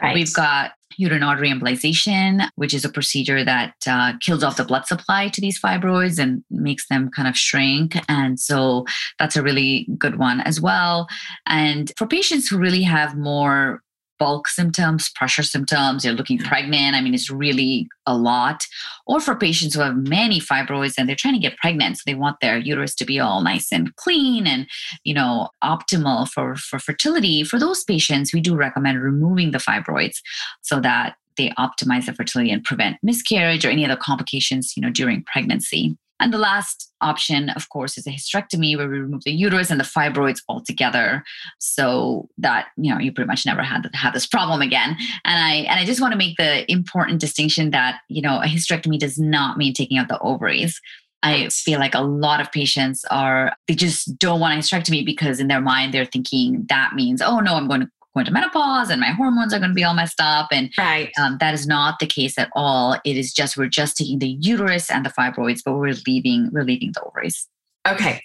Right. 0.00 0.14
We've 0.14 0.32
got 0.32 0.72
uterine 0.96 1.22
artery 1.22 1.50
embolization, 1.50 2.48
which 2.56 2.74
is 2.74 2.84
a 2.84 2.88
procedure 2.88 3.44
that 3.44 3.74
uh, 3.86 4.12
kills 4.20 4.42
off 4.42 4.56
the 4.56 4.64
blood 4.64 4.86
supply 4.86 5.28
to 5.28 5.40
these 5.40 5.60
fibroids 5.60 6.18
and 6.18 6.44
makes 6.50 6.88
them 6.88 7.10
kind 7.10 7.28
of 7.28 7.36
shrink. 7.36 7.96
And 8.08 8.38
so 8.38 8.86
that's 9.18 9.36
a 9.36 9.42
really 9.42 9.86
good 9.98 10.18
one 10.18 10.40
as 10.40 10.60
well. 10.60 11.08
And 11.46 11.92
for 11.96 12.06
patients 12.06 12.48
who 12.48 12.58
really 12.58 12.82
have 12.82 13.16
more 13.16 13.82
bulk 14.22 14.46
symptoms, 14.46 15.10
pressure 15.16 15.42
symptoms, 15.42 16.04
you're 16.04 16.14
looking 16.14 16.38
pregnant, 16.38 16.94
I 16.94 17.00
mean, 17.00 17.12
it's 17.12 17.28
really 17.28 17.88
a 18.06 18.16
lot. 18.16 18.64
Or 19.04 19.18
for 19.18 19.34
patients 19.34 19.74
who 19.74 19.80
have 19.80 19.96
many 19.96 20.38
fibroids 20.38 20.94
and 20.96 21.08
they're 21.08 21.16
trying 21.16 21.34
to 21.34 21.40
get 21.40 21.56
pregnant, 21.56 21.96
so 21.96 22.02
they 22.06 22.14
want 22.14 22.36
their 22.40 22.56
uterus 22.56 22.94
to 22.96 23.04
be 23.04 23.18
all 23.18 23.42
nice 23.42 23.72
and 23.72 23.96
clean 23.96 24.46
and 24.46 24.68
you 25.02 25.12
know 25.12 25.48
optimal 25.64 26.28
for 26.28 26.54
for 26.54 26.78
fertility. 26.78 27.42
For 27.42 27.58
those 27.58 27.82
patients, 27.82 28.32
we 28.32 28.40
do 28.40 28.54
recommend 28.54 29.02
removing 29.02 29.50
the 29.50 29.58
fibroids 29.58 30.18
so 30.60 30.78
that 30.78 31.16
they 31.36 31.50
optimize 31.58 32.06
the 32.06 32.12
fertility 32.12 32.52
and 32.52 32.62
prevent 32.62 32.98
miscarriage 33.02 33.64
or 33.64 33.70
any 33.70 33.84
other 33.84 33.96
complications, 33.96 34.74
you 34.76 34.82
know, 34.82 34.90
during 34.90 35.24
pregnancy. 35.24 35.96
And 36.22 36.32
the 36.32 36.38
last 36.38 36.92
option, 37.00 37.50
of 37.50 37.68
course, 37.68 37.98
is 37.98 38.06
a 38.06 38.10
hysterectomy 38.10 38.76
where 38.76 38.88
we 38.88 39.00
remove 39.00 39.24
the 39.24 39.32
uterus 39.32 39.70
and 39.70 39.80
the 39.80 39.84
fibroids 39.84 40.38
altogether, 40.48 41.24
so 41.58 42.28
that 42.38 42.68
you 42.76 42.94
know 42.94 43.00
you 43.00 43.12
pretty 43.12 43.26
much 43.26 43.44
never 43.44 43.62
had 43.62 43.90
have 43.92 44.14
this 44.14 44.26
problem 44.26 44.62
again. 44.62 44.96
And 45.24 45.44
I 45.44 45.54
and 45.68 45.80
I 45.80 45.84
just 45.84 46.00
want 46.00 46.12
to 46.12 46.18
make 46.18 46.36
the 46.36 46.70
important 46.70 47.20
distinction 47.20 47.72
that 47.72 48.00
you 48.08 48.22
know 48.22 48.40
a 48.40 48.46
hysterectomy 48.46 49.00
does 49.00 49.18
not 49.18 49.58
mean 49.58 49.74
taking 49.74 49.98
out 49.98 50.06
the 50.06 50.20
ovaries. 50.20 50.80
I 51.24 51.48
feel 51.48 51.80
like 51.80 51.94
a 51.94 52.00
lot 52.00 52.40
of 52.40 52.52
patients 52.52 53.04
are 53.10 53.52
they 53.66 53.74
just 53.74 54.16
don't 54.18 54.38
want 54.38 54.54
a 54.54 54.58
hysterectomy 54.58 55.04
because 55.04 55.40
in 55.40 55.48
their 55.48 55.60
mind 55.60 55.92
they're 55.92 56.04
thinking 56.04 56.66
that 56.68 56.92
means 56.94 57.20
oh 57.20 57.40
no 57.40 57.54
I'm 57.56 57.68
going 57.68 57.82
to 57.82 57.90
go 58.16 58.22
to 58.22 58.30
menopause 58.30 58.90
and 58.90 59.00
my 59.00 59.10
hormones 59.10 59.52
are 59.54 59.58
going 59.58 59.70
to 59.70 59.74
be 59.74 59.84
all 59.84 59.94
messed 59.94 60.20
up 60.20 60.48
and 60.52 60.70
right. 60.78 61.10
um, 61.18 61.38
that 61.40 61.54
is 61.54 61.66
not 61.66 61.98
the 61.98 62.06
case 62.06 62.38
at 62.38 62.50
all. 62.54 62.98
It 63.04 63.16
is 63.16 63.32
just 63.32 63.56
we're 63.56 63.68
just 63.68 63.96
taking 63.96 64.18
the 64.18 64.36
uterus 64.40 64.90
and 64.90 65.04
the 65.04 65.10
fibroids, 65.10 65.60
but 65.64 65.74
we're 65.74 65.94
leaving 66.06 66.50
we're 66.52 66.64
leaving 66.64 66.92
the 66.92 67.02
ovaries. 67.02 67.48
Okay. 67.88 68.22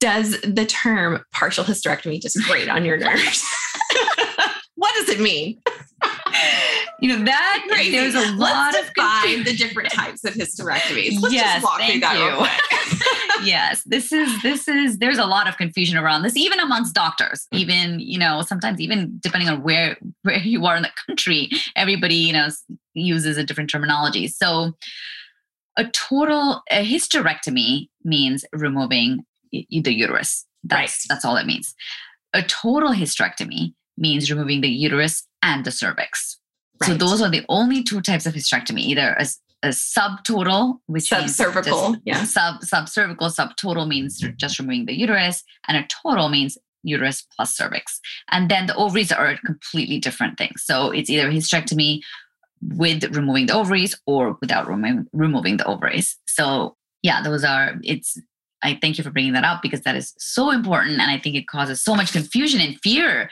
Does 0.00 0.40
the 0.42 0.64
term 0.66 1.24
partial 1.32 1.64
hysterectomy 1.64 2.20
just 2.20 2.38
grate 2.46 2.68
on 2.68 2.84
your 2.84 2.98
nerves? 2.98 3.44
what 4.76 4.94
does 4.96 5.08
it 5.08 5.20
mean? 5.20 5.60
You 7.00 7.08
know 7.18 7.24
that 7.24 7.64
there's 7.90 8.14
a 8.14 8.32
lot 8.36 8.72
Let's 8.74 8.88
of 8.88 8.94
define 8.94 9.44
the 9.44 9.54
different 9.54 9.90
types 9.92 10.24
of 10.24 10.34
hysterectomies. 10.34 11.20
Let's 11.20 11.34
Yes, 11.34 11.62
just 11.62 11.64
walk 11.64 11.82
through 11.82 12.00
that 12.00 12.16
you. 12.16 12.26
real 12.26 12.36
quick. 12.38 12.98
yes, 13.44 13.82
this 13.84 14.12
is 14.12 14.42
this 14.42 14.68
is 14.68 14.98
there's 14.98 15.18
a 15.18 15.26
lot 15.26 15.48
of 15.48 15.56
confusion 15.56 15.96
around 15.96 16.22
this, 16.22 16.36
even 16.36 16.58
amongst 16.60 16.94
doctors. 16.94 17.46
Even 17.52 18.00
you 18.00 18.18
know 18.18 18.42
sometimes 18.42 18.80
even 18.80 19.18
depending 19.20 19.48
on 19.48 19.62
where 19.62 19.96
where 20.22 20.38
you 20.38 20.64
are 20.66 20.76
in 20.76 20.82
the 20.82 20.90
country, 21.06 21.50
everybody 21.76 22.14
you 22.16 22.32
know 22.32 22.48
uses 22.94 23.36
a 23.36 23.44
different 23.44 23.70
terminology. 23.70 24.28
So 24.28 24.72
a 25.76 25.84
total 25.86 26.62
a 26.70 26.84
hysterectomy 26.84 27.88
means 28.04 28.44
removing 28.52 29.24
the 29.50 29.64
uterus. 29.70 30.46
That's 30.64 30.80
Right. 30.80 31.06
that's 31.08 31.24
all 31.24 31.36
it 31.36 31.46
means. 31.46 31.74
A 32.34 32.42
total 32.42 32.90
hysterectomy 32.90 33.74
means 33.98 34.30
removing 34.30 34.60
the 34.60 34.68
uterus 34.70 35.26
and 35.42 35.64
the 35.64 35.70
cervix. 35.70 36.38
So 36.82 36.94
those 36.94 37.22
are 37.22 37.30
the 37.30 37.44
only 37.48 37.84
two 37.84 38.00
types 38.00 38.26
of 38.26 38.34
hysterectomy, 38.34 38.80
either 38.80 39.12
a 39.12 39.20
s- 39.22 39.38
a 39.62 39.68
subtotal, 39.68 40.78
which 40.86 41.10
subcervical, 41.10 42.00
yeah. 42.04 42.24
Sub 42.24 42.60
subcervical, 42.62 43.34
subtotal 43.34 43.86
means 43.86 44.20
mm-hmm. 44.20 44.34
just 44.36 44.58
removing 44.58 44.86
the 44.86 44.98
uterus, 44.98 45.42
and 45.68 45.76
a 45.76 45.86
total 45.86 46.28
means 46.28 46.58
uterus 46.82 47.26
plus 47.34 47.56
cervix. 47.56 48.00
And 48.30 48.50
then 48.50 48.66
the 48.66 48.74
ovaries 48.74 49.12
are 49.12 49.36
completely 49.44 49.98
different 49.98 50.36
things. 50.36 50.62
So 50.64 50.90
it's 50.90 51.08
either 51.08 51.30
hysterectomy 51.30 52.00
with 52.60 53.04
removing 53.14 53.46
the 53.46 53.54
ovaries 53.54 53.98
or 54.06 54.36
without 54.40 54.68
remo- 54.68 55.04
removing 55.12 55.56
the 55.56 55.66
ovaries. 55.66 56.16
So 56.26 56.76
yeah, 57.02 57.22
those 57.22 57.44
are 57.44 57.74
it's 57.82 58.18
I 58.64 58.78
thank 58.80 58.96
you 58.96 59.04
for 59.04 59.10
bringing 59.10 59.32
that 59.32 59.44
up 59.44 59.60
because 59.60 59.80
that 59.82 59.96
is 59.96 60.14
so 60.18 60.50
important 60.50 61.00
and 61.00 61.10
I 61.10 61.18
think 61.18 61.34
it 61.34 61.48
causes 61.48 61.82
so 61.82 61.96
much 61.96 62.12
confusion 62.12 62.60
and 62.60 62.78
fear 62.80 63.28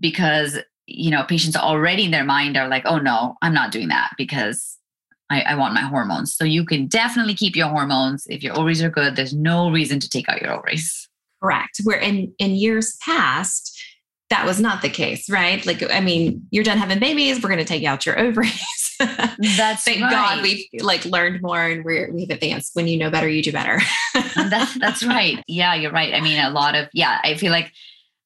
because 0.00 0.58
you 0.86 1.10
know 1.10 1.22
patients 1.24 1.56
already 1.56 2.04
in 2.04 2.10
their 2.10 2.24
mind 2.24 2.56
are 2.56 2.68
like, 2.68 2.84
"Oh 2.86 2.98
no, 2.98 3.36
I'm 3.42 3.54
not 3.54 3.70
doing 3.70 3.88
that 3.88 4.12
because 4.16 4.78
I, 5.32 5.40
I 5.40 5.54
want 5.54 5.74
my 5.74 5.82
hormones." 5.82 6.34
So 6.34 6.44
you 6.44 6.64
can 6.64 6.86
definitely 6.86 7.34
keep 7.34 7.56
your 7.56 7.68
hormones 7.68 8.26
if 8.28 8.42
your 8.42 8.56
ovaries 8.58 8.82
are 8.82 8.90
good. 8.90 9.16
There's 9.16 9.34
no 9.34 9.70
reason 9.70 10.00
to 10.00 10.08
take 10.08 10.28
out 10.28 10.40
your 10.40 10.52
ovaries. 10.52 11.08
Correct. 11.42 11.80
Where 11.84 11.98
in 11.98 12.32
in 12.38 12.52
years 12.52 12.96
past, 13.02 13.72
that 14.32 14.46
was 14.46 14.58
not 14.58 14.80
the 14.80 14.88
case, 14.88 15.28
right? 15.28 15.64
Like, 15.66 15.82
I 15.92 16.00
mean, 16.00 16.46
you're 16.50 16.64
done 16.64 16.78
having 16.78 16.98
babies. 16.98 17.42
We're 17.42 17.50
going 17.50 17.58
to 17.58 17.66
take 17.66 17.84
out 17.84 18.06
your 18.06 18.18
ovaries. 18.18 18.96
That's 18.98 19.84
thank 19.84 20.00
right. 20.00 20.10
God 20.10 20.42
we've 20.42 20.64
like 20.80 21.04
learned 21.04 21.42
more 21.42 21.62
and 21.62 21.84
we're, 21.84 22.10
we've 22.10 22.30
advanced. 22.30 22.70
When 22.74 22.88
you 22.88 22.96
know 22.96 23.10
better, 23.10 23.28
you 23.28 23.42
do 23.42 23.52
better. 23.52 23.78
that's 24.34 24.74
that's 24.78 25.04
right. 25.04 25.42
Yeah, 25.46 25.74
you're 25.74 25.92
right. 25.92 26.14
I 26.14 26.20
mean, 26.20 26.38
a 26.38 26.50
lot 26.50 26.74
of 26.74 26.88
yeah. 26.94 27.20
I 27.22 27.36
feel 27.36 27.52
like 27.52 27.72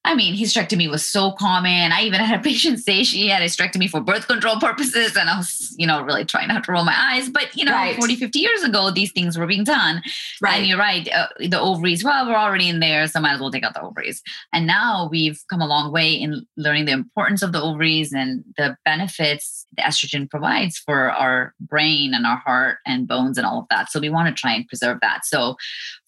I 0.07 0.15
mean, 0.15 0.37
hysterectomy 0.37 0.89
was 0.89 1.05
so 1.05 1.33
common. 1.33 1.91
I 1.91 2.03
even 2.03 2.21
had 2.21 2.39
a 2.39 2.43
patient 2.49 2.79
say 2.79 3.03
she 3.03 3.27
had 3.27 3.41
hysterectomy 3.41 3.89
for 3.89 3.99
birth 3.99 4.27
control 4.27 4.57
purposes. 4.57 5.17
And 5.17 5.29
I 5.29 5.37
was, 5.37 5.75
you 5.77 5.85
know, 5.85 6.01
really 6.01 6.23
trying 6.23 6.47
not 6.47 6.63
to 6.63 6.71
roll 6.71 6.85
my 6.85 6.95
eyes. 6.97 7.29
But, 7.29 7.55
you 7.55 7.65
know, 7.65 7.73
right. 7.73 7.97
40, 7.97 8.15
50 8.15 8.39
years 8.39 8.63
ago, 8.63 8.89
these 8.89 9.11
things 9.11 9.37
were 9.37 9.45
being 9.45 9.65
done. 9.65 10.01
Right. 10.41 10.59
And 10.59 10.67
you're 10.67 10.77
right. 10.77 11.07
Uh, 11.13 11.27
the 11.39 11.59
ovaries, 11.59 12.03
well, 12.03 12.25
we're 12.25 12.35
already 12.35 12.69
in 12.69 12.79
there. 12.79 13.05
So 13.07 13.19
might 13.19 13.33
as 13.33 13.41
well 13.41 13.51
take 13.51 13.63
out 13.63 13.73
the 13.73 13.81
ovaries. 13.81 14.23
And 14.53 14.65
now 14.65 15.09
we've 15.11 15.43
come 15.49 15.61
a 15.61 15.67
long 15.67 15.91
way 15.91 16.13
in 16.13 16.45
learning 16.55 16.85
the 16.85 16.93
importance 16.93 17.41
of 17.41 17.51
the 17.51 17.61
ovaries 17.61 18.13
and 18.13 18.45
the 18.55 18.77
benefits 18.85 19.67
the 19.75 19.83
estrogen 19.83 20.29
provides 20.29 20.77
for 20.77 21.11
our 21.11 21.53
brain 21.59 22.13
and 22.13 22.25
our 22.25 22.37
heart 22.37 22.79
and 22.85 23.07
bones 23.07 23.37
and 23.37 23.45
all 23.45 23.59
of 23.59 23.65
that. 23.69 23.91
So 23.91 23.99
we 23.99 24.09
want 24.09 24.27
to 24.35 24.39
try 24.39 24.53
and 24.53 24.67
preserve 24.67 24.99
that. 25.01 25.25
So 25.25 25.55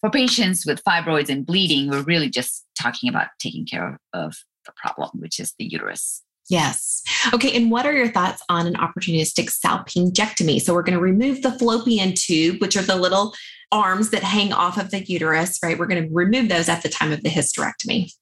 for 0.00 0.10
patients 0.10 0.64
with 0.66 0.82
fibroids 0.84 1.28
and 1.28 1.44
bleeding, 1.44 1.90
we're 1.90 2.02
really 2.02 2.30
just 2.30 2.64
talking 2.78 3.08
about 3.08 3.28
taking 3.38 3.66
care 3.66 3.98
of 4.12 4.36
the 4.66 4.72
problem, 4.76 5.10
which 5.20 5.38
is 5.38 5.54
the 5.58 5.64
uterus. 5.64 6.22
Yes. 6.48 7.02
Okay. 7.32 7.56
And 7.56 7.70
what 7.70 7.86
are 7.86 7.92
your 7.92 8.08
thoughts 8.08 8.42
on 8.48 8.66
an 8.66 8.74
opportunistic 8.74 9.52
salpingectomy? 9.64 10.60
So 10.60 10.74
we're 10.74 10.82
going 10.82 10.98
to 10.98 11.02
remove 11.02 11.42
the 11.42 11.52
fallopian 11.52 12.14
tube, 12.14 12.60
which 12.60 12.76
are 12.76 12.82
the 12.82 12.96
little 12.96 13.34
arms 13.70 14.10
that 14.10 14.24
hang 14.24 14.52
off 14.52 14.76
of 14.76 14.90
the 14.90 15.04
uterus, 15.04 15.58
right? 15.62 15.78
We're 15.78 15.86
going 15.86 16.02
to 16.02 16.12
remove 16.12 16.48
those 16.48 16.68
at 16.68 16.82
the 16.82 16.88
time 16.88 17.12
of 17.12 17.22
the 17.22 17.28
hysterectomy. 17.28 18.12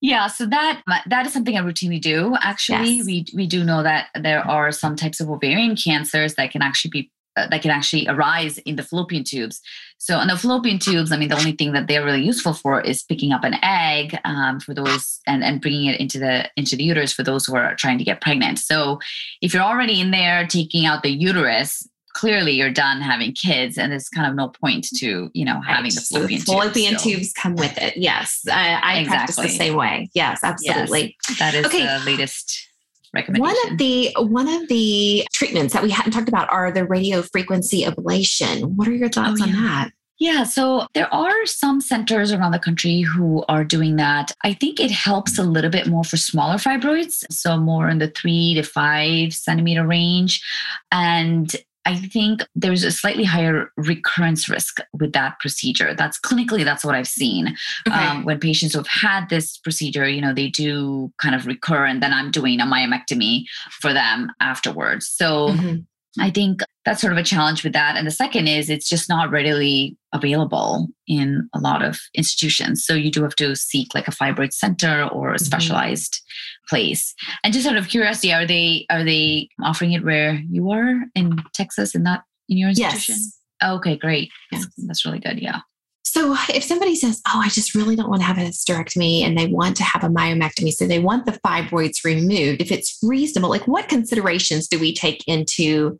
Yeah, 0.00 0.28
so 0.28 0.46
that 0.46 0.82
that 1.08 1.26
is 1.26 1.32
something 1.32 1.56
I 1.56 1.60
routinely 1.60 2.00
do. 2.00 2.36
Actually, 2.40 2.98
yes. 2.98 3.06
we 3.06 3.26
we 3.34 3.46
do 3.48 3.64
know 3.64 3.82
that 3.82 4.08
there 4.14 4.46
are 4.46 4.70
some 4.70 4.94
types 4.94 5.18
of 5.18 5.28
ovarian 5.28 5.74
cancers 5.74 6.36
that 6.36 6.52
can 6.52 6.62
actually 6.62 6.90
be 6.90 7.10
that 7.50 7.62
can 7.62 7.70
actually 7.70 8.06
arise 8.08 8.58
in 8.58 8.76
the 8.76 8.82
fallopian 8.82 9.24
tubes. 9.24 9.60
So, 9.98 10.16
on 10.16 10.28
the 10.28 10.36
fallopian 10.36 10.78
tubes, 10.78 11.10
I 11.10 11.16
mean, 11.16 11.28
the 11.28 11.36
only 11.36 11.52
thing 11.52 11.72
that 11.72 11.88
they're 11.88 12.04
really 12.04 12.22
useful 12.22 12.54
for 12.54 12.80
is 12.80 13.02
picking 13.02 13.32
up 13.32 13.44
an 13.44 13.56
egg 13.62 14.16
um, 14.24 14.60
for 14.60 14.72
those 14.72 15.20
and, 15.26 15.42
and 15.42 15.60
bringing 15.60 15.86
it 15.86 16.00
into 16.00 16.18
the 16.18 16.48
into 16.56 16.76
the 16.76 16.84
uterus 16.84 17.12
for 17.12 17.24
those 17.24 17.46
who 17.46 17.56
are 17.56 17.74
trying 17.74 17.98
to 17.98 18.04
get 18.04 18.20
pregnant. 18.20 18.58
So, 18.58 19.00
if 19.42 19.52
you're 19.52 19.62
already 19.62 20.00
in 20.00 20.10
there 20.10 20.46
taking 20.46 20.86
out 20.86 21.02
the 21.02 21.10
uterus, 21.10 21.88
clearly 22.14 22.52
you're 22.52 22.70
done 22.70 23.00
having 23.00 23.32
kids, 23.32 23.78
and 23.78 23.92
there's 23.92 24.08
kind 24.08 24.28
of 24.28 24.34
no 24.34 24.48
point 24.48 24.86
to 24.96 25.30
you 25.34 25.44
know 25.44 25.60
having 25.60 25.84
right. 25.84 25.94
the 25.94 26.00
fallopian, 26.00 26.40
so 26.40 26.52
the 26.52 26.58
fallopian 26.58 26.92
tubes, 26.92 27.02
tubes 27.02 27.32
come 27.32 27.56
with 27.56 27.76
it. 27.78 27.96
Yes, 27.96 28.44
I, 28.50 28.80
I 28.82 28.98
exactly. 28.98 29.16
practice 29.16 29.36
the 29.36 29.48
same 29.48 29.74
way. 29.74 30.10
Yes, 30.14 30.40
absolutely. 30.42 31.16
Yes, 31.28 31.38
that 31.38 31.54
is 31.54 31.66
okay. 31.66 31.84
the 31.84 32.04
latest. 32.04 32.67
One 33.14 33.56
of 33.66 33.78
the 33.78 34.14
one 34.18 34.48
of 34.48 34.68
the 34.68 35.26
treatments 35.32 35.72
that 35.72 35.82
we 35.82 35.90
hadn't 35.90 36.12
talked 36.12 36.28
about 36.28 36.50
are 36.50 36.70
the 36.70 36.84
radio 36.84 37.22
frequency 37.22 37.84
ablation. 37.84 38.62
What 38.76 38.88
are 38.88 38.94
your 38.94 39.08
oh, 39.08 39.12
thoughts 39.12 39.40
oh, 39.42 39.46
yeah. 39.46 39.56
on 39.56 39.64
that? 39.64 39.90
Yeah, 40.20 40.42
so 40.42 40.88
there 40.94 41.12
are 41.14 41.46
some 41.46 41.80
centers 41.80 42.32
around 42.32 42.50
the 42.50 42.58
country 42.58 43.02
who 43.02 43.44
are 43.48 43.62
doing 43.62 43.96
that. 43.96 44.32
I 44.42 44.52
think 44.52 44.80
it 44.80 44.90
helps 44.90 45.38
a 45.38 45.44
little 45.44 45.70
bit 45.70 45.86
more 45.86 46.02
for 46.02 46.16
smaller 46.16 46.56
fibroids, 46.56 47.24
so 47.30 47.56
more 47.56 47.88
in 47.88 47.98
the 47.98 48.08
three 48.08 48.54
to 48.54 48.64
five 48.64 49.32
centimeter 49.32 49.86
range. 49.86 50.42
And 50.90 51.54
I 51.84 51.96
think 51.96 52.44
there's 52.54 52.84
a 52.84 52.90
slightly 52.90 53.24
higher 53.24 53.70
recurrence 53.76 54.48
risk 54.48 54.78
with 54.92 55.12
that 55.12 55.38
procedure. 55.40 55.94
That's 55.94 56.20
clinically, 56.20 56.64
that's 56.64 56.84
what 56.84 56.94
I've 56.94 57.08
seen. 57.08 57.56
Okay. 57.86 57.96
Um, 57.96 58.24
when 58.24 58.38
patients 58.40 58.74
who've 58.74 58.86
had 58.86 59.28
this 59.30 59.56
procedure, 59.56 60.06
you 60.06 60.20
know, 60.20 60.34
they 60.34 60.48
do 60.48 61.10
kind 61.20 61.34
of 61.34 61.46
recur, 61.46 61.86
and 61.86 62.02
then 62.02 62.12
I'm 62.12 62.30
doing 62.30 62.60
a 62.60 62.66
myomectomy 62.66 63.44
for 63.80 63.92
them 63.94 64.30
afterwards. 64.40 65.08
So 65.08 65.48
mm-hmm. 65.48 65.76
I 66.20 66.30
think 66.30 66.62
that's 66.84 67.00
sort 67.00 67.12
of 67.12 67.18
a 67.18 67.22
challenge 67.22 67.64
with 67.64 67.72
that. 67.74 67.96
And 67.96 68.06
the 68.06 68.10
second 68.10 68.48
is 68.48 68.70
it's 68.70 68.88
just 68.88 69.08
not 69.08 69.30
readily 69.30 69.96
available 70.12 70.88
in 71.06 71.48
a 71.54 71.58
lot 71.58 71.82
of 71.82 71.98
institutions. 72.14 72.84
So 72.84 72.94
you 72.94 73.10
do 73.10 73.22
have 73.22 73.36
to 73.36 73.54
seek 73.54 73.94
like 73.94 74.08
a 74.08 74.12
fibroid 74.12 74.52
center 74.52 75.06
or 75.12 75.30
a 75.30 75.34
mm-hmm. 75.34 75.44
specialized. 75.44 76.20
Place. 76.68 77.14
And 77.42 77.52
just 77.52 77.66
out 77.66 77.76
of 77.76 77.88
curiosity, 77.88 78.32
are 78.32 78.46
they 78.46 78.86
are 78.90 79.04
they 79.04 79.48
offering 79.62 79.92
it 79.92 80.04
where 80.04 80.34
you 80.50 80.70
are 80.70 81.04
in 81.14 81.42
Texas 81.54 81.94
in 81.94 82.04
that 82.04 82.22
in 82.48 82.58
your 82.58 82.70
institution? 82.70 83.16
Yes. 83.16 83.38
okay, 83.64 83.96
great. 83.96 84.30
Yes. 84.52 84.64
That's, 84.64 84.86
that's 84.86 85.04
really 85.04 85.20
good. 85.20 85.40
Yeah. 85.40 85.60
So 86.04 86.34
if 86.48 86.64
somebody 86.64 86.96
says, 86.96 87.20
"Oh, 87.28 87.40
I 87.40 87.48
just 87.48 87.74
really 87.74 87.94
don't 87.94 88.08
want 88.08 88.22
to 88.22 88.26
have 88.26 88.38
a 88.38 88.42
hysterectomy," 88.42 89.22
and 89.22 89.36
they 89.36 89.46
want 89.46 89.76
to 89.76 89.84
have 89.84 90.02
a 90.02 90.08
myomectomy, 90.08 90.72
so 90.72 90.86
they 90.86 90.98
want 90.98 91.26
the 91.26 91.38
fibroids 91.46 92.02
removed, 92.02 92.62
if 92.62 92.72
it's 92.72 92.98
reasonable, 93.02 93.50
like 93.50 93.68
what 93.68 93.88
considerations 93.88 94.68
do 94.68 94.78
we 94.78 94.94
take 94.94 95.22
into 95.28 95.98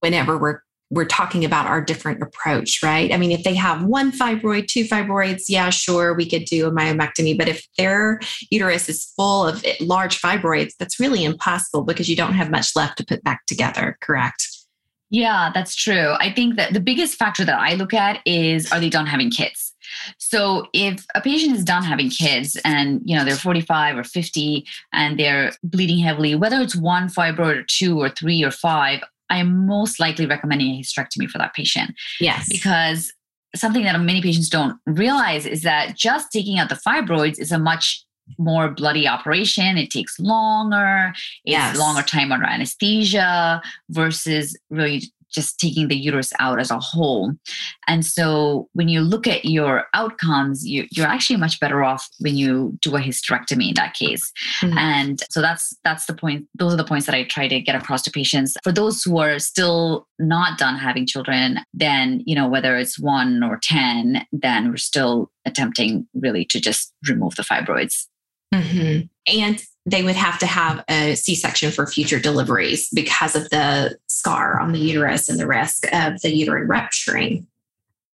whenever 0.00 0.38
we're 0.38 0.60
we're 0.90 1.04
talking 1.04 1.44
about 1.44 1.66
our 1.66 1.80
different 1.80 2.20
approach, 2.20 2.80
right? 2.82 3.12
I 3.12 3.16
mean, 3.16 3.30
if 3.30 3.44
they 3.44 3.54
have 3.54 3.84
one 3.84 4.10
fibroid, 4.10 4.66
two 4.66 4.84
fibroids, 4.84 5.44
yeah, 5.48 5.70
sure, 5.70 6.14
we 6.14 6.28
could 6.28 6.44
do 6.44 6.66
a 6.66 6.72
myomectomy. 6.72 7.38
But 7.38 7.48
if 7.48 7.66
their 7.78 8.20
uterus 8.50 8.88
is 8.88 9.12
full 9.16 9.46
of 9.46 9.64
large 9.80 10.20
fibroids, 10.20 10.72
that's 10.78 10.98
really 10.98 11.24
impossible 11.24 11.82
because 11.82 12.08
you 12.08 12.16
don't 12.16 12.34
have 12.34 12.50
much 12.50 12.74
left 12.74 12.98
to 12.98 13.06
put 13.06 13.22
back 13.22 13.46
together, 13.46 13.96
correct? 14.00 14.48
Yeah, 15.10 15.50
that's 15.52 15.74
true. 15.74 16.14
I 16.20 16.32
think 16.32 16.56
that 16.56 16.72
the 16.72 16.80
biggest 16.80 17.16
factor 17.16 17.44
that 17.44 17.58
I 17.58 17.74
look 17.74 17.92
at 17.92 18.20
is 18.24 18.70
are 18.70 18.78
they 18.78 18.90
done 18.90 19.06
having 19.06 19.30
kids? 19.30 19.74
So 20.18 20.68
if 20.72 21.04
a 21.16 21.20
patient 21.20 21.56
is 21.56 21.64
done 21.64 21.82
having 21.82 22.10
kids 22.10 22.56
and 22.64 23.00
you 23.04 23.16
know 23.16 23.24
they're 23.24 23.34
45 23.34 23.98
or 23.98 24.04
50 24.04 24.64
and 24.92 25.18
they're 25.18 25.52
bleeding 25.64 25.98
heavily, 25.98 26.36
whether 26.36 26.60
it's 26.60 26.76
one 26.76 27.08
fibroid 27.08 27.56
or 27.56 27.62
two 27.64 28.00
or 28.00 28.08
three 28.08 28.44
or 28.44 28.52
five, 28.52 29.02
I 29.30 29.38
am 29.38 29.66
most 29.66 29.98
likely 29.98 30.26
recommending 30.26 30.74
a 30.74 30.80
hysterectomy 30.80 31.28
for 31.28 31.38
that 31.38 31.54
patient. 31.54 31.94
Yes. 32.20 32.48
Because 32.50 33.12
something 33.54 33.84
that 33.84 33.98
many 34.00 34.20
patients 34.20 34.48
don't 34.48 34.76
realize 34.86 35.46
is 35.46 35.62
that 35.62 35.96
just 35.96 36.30
taking 36.32 36.58
out 36.58 36.68
the 36.68 36.74
fibroids 36.86 37.38
is 37.38 37.52
a 37.52 37.58
much 37.58 38.04
more 38.38 38.70
bloody 38.70 39.08
operation. 39.08 39.76
It 39.76 39.90
takes 39.90 40.18
longer. 40.20 41.12
It's 41.44 41.52
yes. 41.52 41.78
longer 41.78 42.02
time 42.02 42.32
under 42.32 42.46
anesthesia 42.46 43.62
versus 43.88 44.56
really 44.70 45.02
just 45.32 45.58
taking 45.58 45.88
the 45.88 45.96
uterus 45.96 46.32
out 46.38 46.60
as 46.60 46.70
a 46.70 46.78
whole. 46.78 47.32
And 47.86 48.04
so 48.04 48.68
when 48.72 48.88
you 48.88 49.00
look 49.00 49.26
at 49.26 49.44
your 49.44 49.86
outcomes, 49.94 50.66
you, 50.66 50.86
are 50.98 51.06
actually 51.06 51.36
much 51.36 51.60
better 51.60 51.82
off 51.82 52.08
when 52.20 52.36
you 52.36 52.76
do 52.82 52.96
a 52.96 53.00
hysterectomy 53.00 53.68
in 53.68 53.74
that 53.74 53.94
case. 53.94 54.32
Mm-hmm. 54.60 54.78
And 54.78 55.22
so 55.30 55.40
that's 55.40 55.76
that's 55.84 56.06
the 56.06 56.14
point. 56.14 56.46
Those 56.54 56.74
are 56.74 56.76
the 56.76 56.84
points 56.84 57.06
that 57.06 57.14
I 57.14 57.24
try 57.24 57.48
to 57.48 57.60
get 57.60 57.74
across 57.74 58.02
to 58.02 58.10
patients. 58.10 58.56
For 58.62 58.72
those 58.72 59.02
who 59.02 59.18
are 59.18 59.38
still 59.38 60.06
not 60.18 60.58
done 60.58 60.76
having 60.76 61.06
children, 61.06 61.60
then 61.74 62.22
you 62.26 62.34
know 62.34 62.48
whether 62.48 62.76
it's 62.76 62.98
one 62.98 63.42
or 63.42 63.58
ten, 63.62 64.26
then 64.32 64.70
we're 64.70 64.76
still 64.76 65.30
attempting 65.46 66.06
really 66.14 66.44
to 66.44 66.60
just 66.60 66.92
remove 67.08 67.34
the 67.36 67.42
fibroids 67.42 68.06
Mm-hmm. 68.54 69.06
And 69.32 69.64
they 69.86 70.02
would 70.02 70.16
have 70.16 70.38
to 70.38 70.46
have 70.46 70.84
a 70.88 71.14
C 71.14 71.34
section 71.34 71.70
for 71.70 71.86
future 71.86 72.18
deliveries 72.18 72.88
because 72.90 73.34
of 73.34 73.48
the 73.50 73.96
scar 74.06 74.60
on 74.60 74.72
the 74.72 74.78
uterus 74.78 75.28
and 75.28 75.38
the 75.38 75.46
risk 75.46 75.86
of 75.92 76.20
the 76.20 76.34
uterine 76.34 76.68
rupturing. 76.68 77.46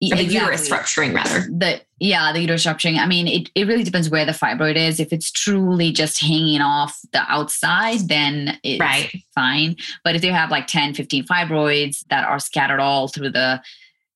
Or 0.03 0.17
the 0.17 0.25
exactly. 0.25 0.35
uterus 0.35 0.71
rupturing, 0.71 1.15
rather. 1.15 1.41
The 1.51 1.81
yeah, 1.99 2.31
the 2.33 2.41
uterus 2.41 2.67
rupturing. 2.67 2.99
I 2.99 3.07
mean, 3.07 3.27
it, 3.27 3.51
it 3.55 3.67
really 3.67 3.83
depends 3.83 4.11
where 4.11 4.27
the 4.27 4.33
fibroid 4.33 4.77
is. 4.77 5.01
If 5.01 5.11
it's 5.11 5.31
truly 5.31 5.91
just 5.91 6.21
hanging 6.21 6.61
off 6.61 7.01
the 7.13 7.23
outside, 7.33 8.01
then 8.07 8.59
it's 8.63 8.79
right. 8.79 9.11
fine. 9.35 9.77
But 10.05 10.15
if 10.15 10.23
you 10.23 10.33
have 10.33 10.51
like 10.51 10.67
10, 10.67 10.93
15 10.93 11.25
fibroids 11.25 12.05
that 12.11 12.27
are 12.27 12.39
scattered 12.39 12.81
all 12.81 13.09
through 13.09 13.31
the 13.31 13.63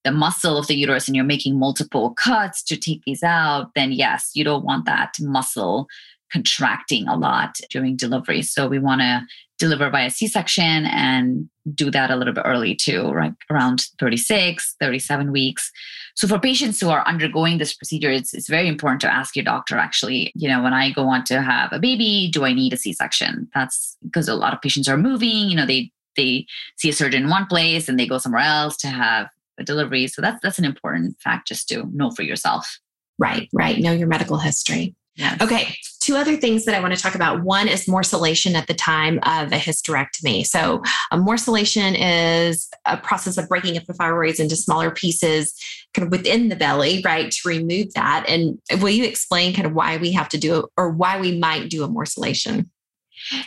the 0.04 0.10
muscle 0.10 0.56
of 0.56 0.66
the 0.66 0.74
uterus 0.74 1.08
and 1.08 1.16
you're 1.16 1.24
making 1.26 1.58
multiple 1.58 2.10
cuts 2.14 2.62
to 2.62 2.76
take 2.76 3.02
these 3.04 3.22
out, 3.22 3.74
then 3.74 3.92
yes, 3.92 4.30
you 4.34 4.44
don't 4.44 4.64
want 4.64 4.86
that 4.86 5.14
muscle 5.20 5.88
contracting 6.32 7.08
a 7.08 7.16
lot 7.16 7.56
during 7.70 7.96
delivery. 7.96 8.42
So 8.42 8.68
we 8.68 8.78
want 8.78 9.00
to 9.00 9.22
deliver 9.58 9.90
by 9.90 10.02
a 10.02 10.10
C-section 10.10 10.86
and 10.86 11.48
do 11.74 11.90
that 11.90 12.10
a 12.10 12.16
little 12.16 12.32
bit 12.32 12.44
early 12.46 12.74
too, 12.74 13.10
right 13.10 13.34
around 13.50 13.84
36, 13.98 14.76
37 14.80 15.32
weeks. 15.32 15.70
So 16.14 16.26
for 16.26 16.38
patients 16.38 16.80
who 16.80 16.88
are 16.88 17.06
undergoing 17.06 17.58
this 17.58 17.74
procedure, 17.74 18.10
it's, 18.10 18.32
it's 18.32 18.48
very 18.48 18.68
important 18.68 19.00
to 19.02 19.12
ask 19.12 19.36
your 19.36 19.44
doctor 19.44 19.76
actually, 19.76 20.32
you 20.34 20.48
know, 20.48 20.62
when 20.62 20.72
I 20.72 20.90
go 20.90 21.08
on 21.08 21.24
to 21.24 21.42
have 21.42 21.72
a 21.72 21.78
baby, 21.78 22.30
do 22.32 22.44
I 22.44 22.52
need 22.52 22.72
a 22.72 22.76
C-section? 22.76 23.48
That's 23.54 23.96
because 24.02 24.28
a 24.28 24.34
lot 24.34 24.54
of 24.54 24.62
patients 24.62 24.88
are 24.88 24.96
moving, 24.96 25.50
you 25.50 25.56
know, 25.56 25.66
they 25.66 25.92
they 26.16 26.44
see 26.76 26.88
a 26.88 26.92
surgeon 26.92 27.22
in 27.22 27.28
one 27.30 27.46
place 27.46 27.88
and 27.88 27.98
they 27.98 28.06
go 28.06 28.18
somewhere 28.18 28.42
else 28.42 28.76
to 28.78 28.88
have 28.88 29.28
a 29.58 29.64
delivery. 29.64 30.06
So 30.08 30.20
that's 30.20 30.40
that's 30.42 30.58
an 30.58 30.64
important 30.64 31.20
fact 31.20 31.48
just 31.48 31.68
to 31.68 31.84
know 31.92 32.10
for 32.10 32.22
yourself. 32.22 32.80
Right, 33.18 33.48
right. 33.52 33.78
Know 33.78 33.92
your 33.92 34.08
medical 34.08 34.38
history. 34.38 34.94
Yes. 35.16 35.40
Okay, 35.40 35.76
two 36.00 36.16
other 36.16 36.36
things 36.36 36.64
that 36.64 36.74
I 36.74 36.80
want 36.80 36.94
to 36.94 37.00
talk 37.00 37.14
about. 37.14 37.42
One 37.42 37.68
is 37.68 37.86
morcellation 37.86 38.54
at 38.54 38.66
the 38.66 38.74
time 38.74 39.18
of 39.22 39.52
a 39.52 39.56
hysterectomy. 39.56 40.46
So, 40.46 40.82
a 41.10 41.18
morcellation 41.18 41.94
is 41.98 42.68
a 42.86 42.96
process 42.96 43.36
of 43.36 43.48
breaking 43.48 43.76
up 43.76 43.84
the 43.84 43.92
fibroids 43.92 44.40
into 44.40 44.56
smaller 44.56 44.90
pieces 44.90 45.54
kind 45.94 46.06
of 46.06 46.12
within 46.12 46.48
the 46.48 46.56
belly, 46.56 47.02
right, 47.04 47.30
to 47.30 47.48
remove 47.48 47.92
that. 47.94 48.24
And 48.28 48.58
will 48.80 48.90
you 48.90 49.04
explain 49.04 49.54
kind 49.54 49.66
of 49.66 49.74
why 49.74 49.96
we 49.96 50.12
have 50.12 50.28
to 50.30 50.38
do 50.38 50.60
it 50.60 50.64
or 50.76 50.90
why 50.90 51.20
we 51.20 51.38
might 51.38 51.68
do 51.68 51.84
a 51.84 51.88
morcellation? 51.88 52.68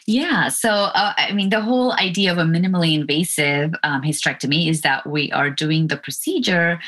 Yeah. 0.05 0.49
So, 0.49 0.69
uh, 0.69 1.13
I 1.17 1.33
mean, 1.33 1.49
the 1.49 1.61
whole 1.61 1.93
idea 1.93 2.31
of 2.31 2.37
a 2.37 2.43
minimally 2.43 2.93
invasive 2.93 3.71
um, 3.83 4.03
hysterectomy 4.03 4.69
is 4.69 4.81
that 4.81 5.07
we 5.07 5.31
are 5.31 5.49
doing 5.49 5.87
the 5.87 5.97
procedure 5.97 6.79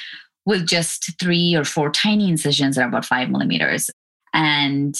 with 0.45 0.67
just 0.67 1.19
three 1.19 1.55
or 1.55 1.63
four 1.63 1.89
tiny 1.89 2.29
incisions 2.29 2.75
that 2.75 2.83
are 2.83 2.87
about 2.87 3.05
five 3.05 3.29
millimeters. 3.29 3.89
And 4.33 4.95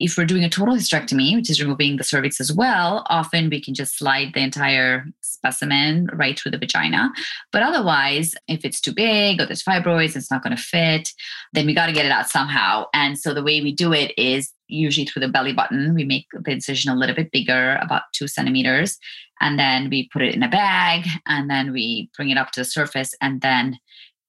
if 0.00 0.16
we're 0.16 0.24
doing 0.24 0.44
a 0.44 0.48
total 0.48 0.74
hysterectomy, 0.74 1.36
which 1.36 1.50
is 1.50 1.60
removing 1.60 1.96
the 1.96 2.04
cervix 2.04 2.40
as 2.40 2.50
well, 2.50 3.04
often 3.10 3.50
we 3.50 3.62
can 3.62 3.74
just 3.74 3.98
slide 3.98 4.32
the 4.32 4.40
entire 4.40 5.04
specimen 5.20 6.08
right 6.14 6.38
through 6.38 6.50
the 6.50 6.58
vagina. 6.58 7.12
But 7.52 7.62
otherwise, 7.62 8.34
if 8.48 8.64
it's 8.64 8.80
too 8.80 8.94
big 8.94 9.40
or 9.40 9.46
there's 9.46 9.62
fibroids, 9.62 10.16
it's 10.16 10.30
not 10.30 10.42
going 10.42 10.56
to 10.56 10.62
fit, 10.62 11.10
then 11.52 11.66
we 11.66 11.74
got 11.74 11.86
to 11.86 11.92
get 11.92 12.06
it 12.06 12.12
out 12.12 12.30
somehow. 12.30 12.86
And 12.94 13.18
so 13.18 13.34
the 13.34 13.42
way 13.42 13.60
we 13.60 13.72
do 13.72 13.92
it 13.92 14.12
is 14.16 14.50
usually 14.68 15.04
through 15.04 15.20
the 15.20 15.28
belly 15.28 15.52
button. 15.52 15.94
We 15.94 16.04
make 16.04 16.26
the 16.32 16.50
incision 16.50 16.90
a 16.90 16.96
little 16.96 17.14
bit 17.14 17.30
bigger, 17.30 17.78
about 17.82 18.02
two 18.14 18.26
centimeters, 18.26 18.98
and 19.40 19.58
then 19.58 19.90
we 19.90 20.08
put 20.12 20.22
it 20.22 20.34
in 20.34 20.42
a 20.42 20.48
bag, 20.48 21.06
and 21.26 21.50
then 21.50 21.72
we 21.72 22.10
bring 22.16 22.30
it 22.30 22.38
up 22.38 22.52
to 22.52 22.60
the 22.60 22.64
surface, 22.64 23.14
and 23.20 23.40
then 23.40 23.78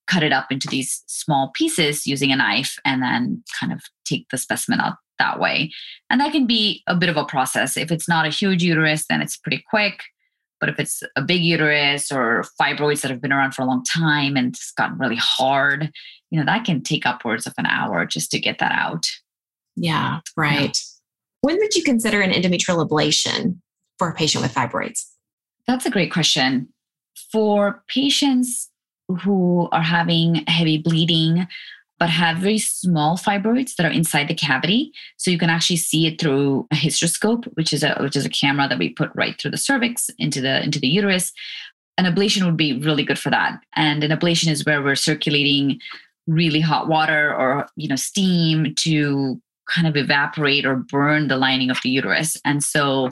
cut 0.08 0.24
it 0.24 0.34
up 0.34 0.52
into 0.52 0.68
these 0.68 1.04
small 1.08 1.52
pieces 1.54 2.06
using 2.06 2.32
a 2.34 2.36
knife 2.36 2.78
and 2.84 3.02
then 3.02 3.42
kind 3.58 3.72
of 3.72 3.82
take 4.04 4.28
the 4.30 4.38
specimen 4.38 4.82
out 4.82 4.96
that 5.22 5.40
way. 5.40 5.72
And 6.10 6.20
that 6.20 6.32
can 6.32 6.46
be 6.46 6.84
a 6.88 6.96
bit 6.96 7.10
of 7.10 7.18
a 7.18 7.26
process. 7.26 7.78
If 7.78 7.92
it's 7.92 8.10
not 8.10 8.26
a 8.26 8.30
huge 8.30 8.64
uterus, 8.64 9.06
then 9.08 9.22
it's 9.22 9.38
pretty 9.38 9.64
quick. 9.70 10.02
But 10.60 10.70
if 10.70 10.80
it's 10.80 11.02
a 11.16 11.22
big 11.22 11.42
uterus 11.42 12.12
or 12.12 12.46
fibroids 12.60 13.02
that 13.02 13.12
have 13.12 13.22
been 13.22 13.34
around 13.34 13.54
for 13.54 13.64
a 13.64 13.66
long 13.66 13.84
time 13.84 14.36
and 14.36 14.50
it's 14.50 14.72
gotten 14.72 14.98
really 14.98 15.16
hard, 15.16 15.92
you 16.30 16.40
know, 16.40 16.46
that 16.46 16.66
can 16.66 16.82
take 16.82 17.06
upwards 17.06 17.48
of 17.48 17.54
an 17.58 17.66
hour 17.66 18.06
just 18.06 18.32
to 18.32 18.40
get 18.40 18.60
that 18.60 18.72
out. 18.72 19.06
Yeah, 19.76 20.20
right. 20.38 20.78
When 21.42 21.58
would 21.58 21.76
you 21.76 21.84
consider 21.84 22.22
an 22.22 22.32
endometrial 22.32 22.88
ablation 22.88 23.58
for 23.98 24.10
a 24.10 24.14
patient 24.14 24.44
with 24.44 24.54
fibroids? 24.54 25.06
That's 25.68 25.86
a 25.86 25.92
great 25.92 26.12
question. 26.12 26.70
For 27.32 27.84
patients 27.88 28.70
who 29.24 29.68
are 29.72 29.82
having 29.82 30.44
heavy 30.48 30.78
bleeding 30.78 31.48
but 32.02 32.10
have 32.10 32.38
very 32.38 32.58
small 32.58 33.16
fibroids 33.16 33.76
that 33.76 33.86
are 33.86 33.92
inside 33.92 34.28
the 34.28 34.34
cavity. 34.34 34.92
So 35.18 35.30
you 35.30 35.38
can 35.38 35.52
actually 35.52 35.76
see 35.78 36.08
it 36.08 36.20
through 36.20 36.68
a 36.72 36.76
hysteroscope 36.76 37.46
which 37.54 37.72
is 37.72 37.84
a 37.84 37.96
which 38.02 38.16
is 38.16 38.26
a 38.26 38.30
camera 38.30 38.68
that 38.68 38.80
we 38.80 38.90
put 38.90 39.12
right 39.14 39.40
through 39.40 39.52
the 39.52 39.58
cervix 39.58 40.10
into 40.18 40.42
the 40.42 40.64
into 40.64 40.80
the 40.80 40.88
uterus. 40.88 41.32
An 42.00 42.12
ablation 42.12 42.44
would 42.44 42.58
be 42.58 42.80
really 42.80 43.04
good 43.04 43.20
for 43.20 43.30
that. 43.30 43.62
And 43.76 44.04
an 44.04 44.10
ablation 44.10 44.50
is 44.50 44.66
where 44.66 44.82
we're 44.82 44.96
circulating 44.96 45.80
really 46.26 46.60
hot 46.60 46.88
water 46.88 47.36
or 47.36 47.68
you 47.76 47.88
know 47.88 47.96
steam 47.96 48.74
to 48.80 49.40
kind 49.70 49.86
of 49.86 49.96
evaporate 49.96 50.66
or 50.66 50.78
burn 50.78 51.28
the 51.28 51.38
lining 51.38 51.70
of 51.70 51.78
the 51.84 51.90
uterus. 51.90 52.36
And 52.44 52.64
so 52.64 53.12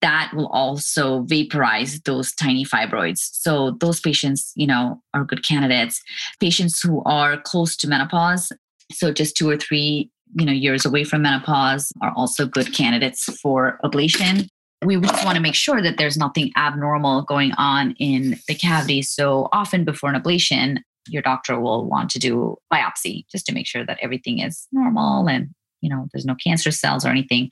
that 0.00 0.32
will 0.34 0.48
also 0.48 1.22
vaporize 1.22 2.00
those 2.00 2.32
tiny 2.32 2.64
fibroids. 2.64 3.18
So 3.32 3.72
those 3.80 4.00
patients, 4.00 4.52
you 4.54 4.66
know, 4.66 5.02
are 5.14 5.24
good 5.24 5.46
candidates. 5.46 6.00
Patients 6.40 6.80
who 6.80 7.02
are 7.04 7.40
close 7.40 7.76
to 7.78 7.88
menopause, 7.88 8.52
so 8.92 9.12
just 9.12 9.36
two 9.36 9.48
or 9.48 9.56
three, 9.56 10.10
you 10.34 10.46
know, 10.46 10.52
years 10.52 10.84
away 10.84 11.04
from 11.04 11.22
menopause 11.22 11.92
are 12.00 12.12
also 12.16 12.46
good 12.46 12.72
candidates 12.72 13.24
for 13.40 13.78
ablation. 13.84 14.48
We 14.84 15.00
just 15.00 15.24
want 15.24 15.36
to 15.36 15.42
make 15.42 15.56
sure 15.56 15.82
that 15.82 15.98
there's 15.98 16.16
nothing 16.16 16.52
abnormal 16.56 17.22
going 17.22 17.52
on 17.58 17.92
in 17.98 18.38
the 18.46 18.54
cavity. 18.54 19.02
So 19.02 19.48
often 19.52 19.84
before 19.84 20.10
an 20.10 20.20
ablation, 20.20 20.78
your 21.08 21.22
doctor 21.22 21.58
will 21.58 21.88
want 21.88 22.10
to 22.10 22.18
do 22.18 22.56
biopsy 22.72 23.24
just 23.30 23.46
to 23.46 23.52
make 23.52 23.66
sure 23.66 23.84
that 23.84 23.98
everything 24.00 24.38
is 24.38 24.68
normal 24.72 25.28
and 25.28 25.48
you 25.80 25.88
know 25.88 26.06
there's 26.12 26.26
no 26.26 26.34
cancer 26.34 26.70
cells 26.70 27.04
or 27.04 27.08
anything 27.08 27.48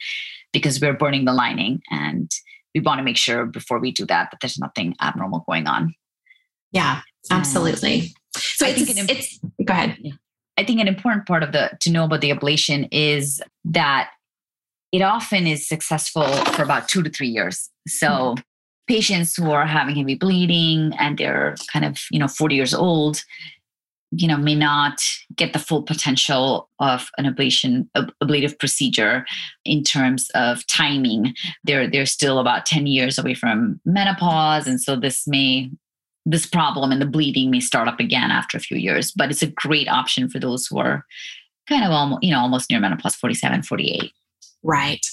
because 0.59 0.81
we're 0.81 0.95
burning 0.95 1.25
the 1.25 1.33
lining 1.33 1.83
and 1.91 2.31
we 2.75 2.81
want 2.81 2.99
to 2.99 3.05
make 3.05 3.17
sure 3.17 3.47
before 3.47 3.79
we 3.79 3.91
do 3.91 4.05
that 4.07 4.31
that 4.31 4.39
there's 4.41 4.59
nothing 4.59 4.95
abnormal 5.01 5.45
going 5.47 5.67
on. 5.67 5.95
Yeah 6.73 7.01
absolutely. 7.31 8.13
So 8.37 8.67
I 8.67 8.71
it's, 8.71 8.85
think 8.85 8.99
an, 8.99 9.07
it's 9.09 9.39
go 9.65 9.73
ahead. 9.73 9.97
I 10.59 10.65
think 10.65 10.81
an 10.81 10.89
important 10.89 11.27
part 11.27 11.43
of 11.43 11.53
the 11.53 11.71
to 11.81 11.91
know 11.91 12.05
about 12.05 12.21
the 12.21 12.31
ablation 12.31 12.89
is 12.91 13.43
that 13.65 14.11
it 14.93 15.03
often 15.03 15.47
is 15.47 15.69
successful 15.69 16.27
for 16.27 16.63
about 16.63 16.89
two 16.89 17.03
to 17.03 17.11
three 17.11 17.29
years. 17.29 17.71
So 17.89 18.09
mm-hmm. 18.09 18.43
patients 18.87 19.37
who 19.37 19.51
are 19.51 19.67
having 19.67 19.97
heavy 19.97 20.15
bleeding 20.15 20.93
and 20.99 21.19
they're 21.19 21.57
kind 21.73 21.85
of 21.85 21.99
you 22.11 22.19
know 22.19 22.29
40 22.29 22.55
years 22.55 22.75
old 22.75 23.23
you 24.11 24.29
know 24.29 24.37
may 24.37 24.55
not 24.55 25.01
get 25.35 25.53
the 25.53 25.59
full 25.59 25.83
potential 25.83 26.69
of 26.79 27.09
an 27.19 27.25
ablation 27.25 27.89
ablative 28.23 28.59
procedure 28.59 29.25
in 29.65 29.83
terms 29.83 30.29
of 30.35 30.67
timing. 30.67 31.35
They're 31.65 31.89
they're 31.89 32.07
still 32.07 32.39
about 32.39 32.67
10 32.67 32.87
years 32.87 33.19
away 33.19 33.35
from 33.35 33.81
menopause 33.85 34.67
and 34.67 34.81
so 34.81 34.97
this 34.97 35.27
may 35.27 35.71
this 36.25 36.47
problem 36.47 36.91
and 36.91 37.01
the 37.01 37.07
bleeding 37.07 37.51
may 37.51 37.61
start 37.61 37.89
up 37.89 38.01
again 38.01 38.31
after 38.31 38.57
a 38.57 38.61
few 38.61 38.77
years 38.77 39.13
but 39.13 39.31
it's 39.31 39.43
a 39.43 39.47
great 39.47 39.89
option 39.89 40.29
for 40.29 40.39
those 40.39 40.67
who 40.67 40.79
are 40.79 41.05
kind 41.69 41.85
of 41.85 41.91
almost 41.91 42.23
you 42.23 42.33
know 42.33 42.41
almost 42.41 42.71
near 42.71 42.81
menopause 42.81 43.15
47 43.15 43.63
48 43.63 44.13
right. 44.63 45.07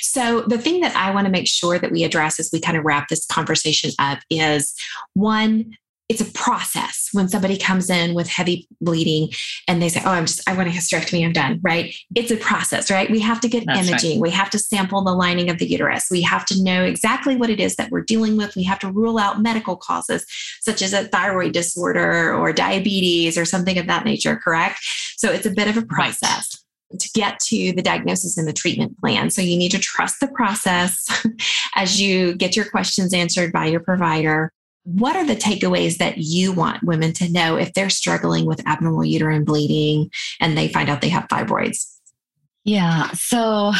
So 0.00 0.42
the 0.42 0.58
thing 0.58 0.80
that 0.80 0.94
i 0.96 1.12
want 1.12 1.26
to 1.26 1.30
make 1.30 1.46
sure 1.46 1.78
that 1.78 1.92
we 1.92 2.04
address 2.04 2.40
as 2.40 2.50
we 2.52 2.60
kind 2.60 2.76
of 2.76 2.84
wrap 2.84 3.08
this 3.08 3.26
conversation 3.26 3.90
up 3.98 4.20
is 4.30 4.74
one 5.14 5.76
it's 6.14 6.28
a 6.28 6.32
process 6.32 7.08
when 7.12 7.28
somebody 7.28 7.58
comes 7.58 7.90
in 7.90 8.14
with 8.14 8.28
heavy 8.28 8.68
bleeding 8.80 9.30
and 9.66 9.82
they 9.82 9.88
say, 9.88 10.00
Oh, 10.04 10.10
I'm 10.10 10.26
just, 10.26 10.48
I 10.48 10.54
want 10.54 10.68
a 10.68 10.70
hysterectomy, 10.70 11.24
I'm 11.24 11.32
done, 11.32 11.58
right? 11.62 11.94
It's 12.14 12.30
a 12.30 12.36
process, 12.36 12.90
right? 12.90 13.10
We 13.10 13.18
have 13.20 13.40
to 13.40 13.48
get 13.48 13.64
That's 13.66 13.88
imaging. 13.88 14.20
Right. 14.20 14.22
We 14.22 14.30
have 14.30 14.50
to 14.50 14.58
sample 14.58 15.02
the 15.02 15.12
lining 15.12 15.50
of 15.50 15.58
the 15.58 15.66
uterus. 15.66 16.06
We 16.10 16.22
have 16.22 16.46
to 16.46 16.62
know 16.62 16.84
exactly 16.84 17.36
what 17.36 17.50
it 17.50 17.58
is 17.58 17.74
that 17.76 17.90
we're 17.90 18.02
dealing 18.02 18.36
with. 18.36 18.54
We 18.54 18.62
have 18.64 18.78
to 18.80 18.92
rule 18.92 19.18
out 19.18 19.42
medical 19.42 19.76
causes, 19.76 20.24
such 20.60 20.82
as 20.82 20.92
a 20.92 21.04
thyroid 21.04 21.52
disorder 21.52 22.32
or 22.34 22.52
diabetes 22.52 23.36
or 23.36 23.44
something 23.44 23.76
of 23.76 23.88
that 23.88 24.04
nature, 24.04 24.36
correct? 24.36 24.78
So 25.16 25.32
it's 25.32 25.46
a 25.46 25.50
bit 25.50 25.68
of 25.68 25.76
a 25.76 25.82
process. 25.86 26.22
Right 26.54 26.60
to 27.00 27.10
get 27.12 27.40
to 27.40 27.72
the 27.72 27.82
diagnosis 27.82 28.38
and 28.38 28.46
the 28.46 28.52
treatment 28.52 28.96
plan. 29.00 29.28
So 29.28 29.42
you 29.42 29.56
need 29.56 29.72
to 29.72 29.80
trust 29.80 30.20
the 30.20 30.28
process 30.28 31.04
as 31.74 32.00
you 32.00 32.36
get 32.36 32.54
your 32.54 32.66
questions 32.66 33.12
answered 33.12 33.52
by 33.52 33.66
your 33.66 33.80
provider 33.80 34.52
what 34.84 35.16
are 35.16 35.26
the 35.26 35.36
takeaways 35.36 35.96
that 35.96 36.18
you 36.18 36.52
want 36.52 36.82
women 36.82 37.12
to 37.14 37.30
know 37.30 37.56
if 37.56 37.72
they're 37.72 37.90
struggling 37.90 38.44
with 38.44 38.66
abnormal 38.66 39.04
uterine 39.04 39.44
bleeding 39.44 40.10
and 40.40 40.56
they 40.56 40.68
find 40.68 40.88
out 40.88 41.00
they 41.00 41.08
have 41.08 41.26
fibroids? 41.28 41.90
Yeah. 42.64 43.10
So 43.12 43.72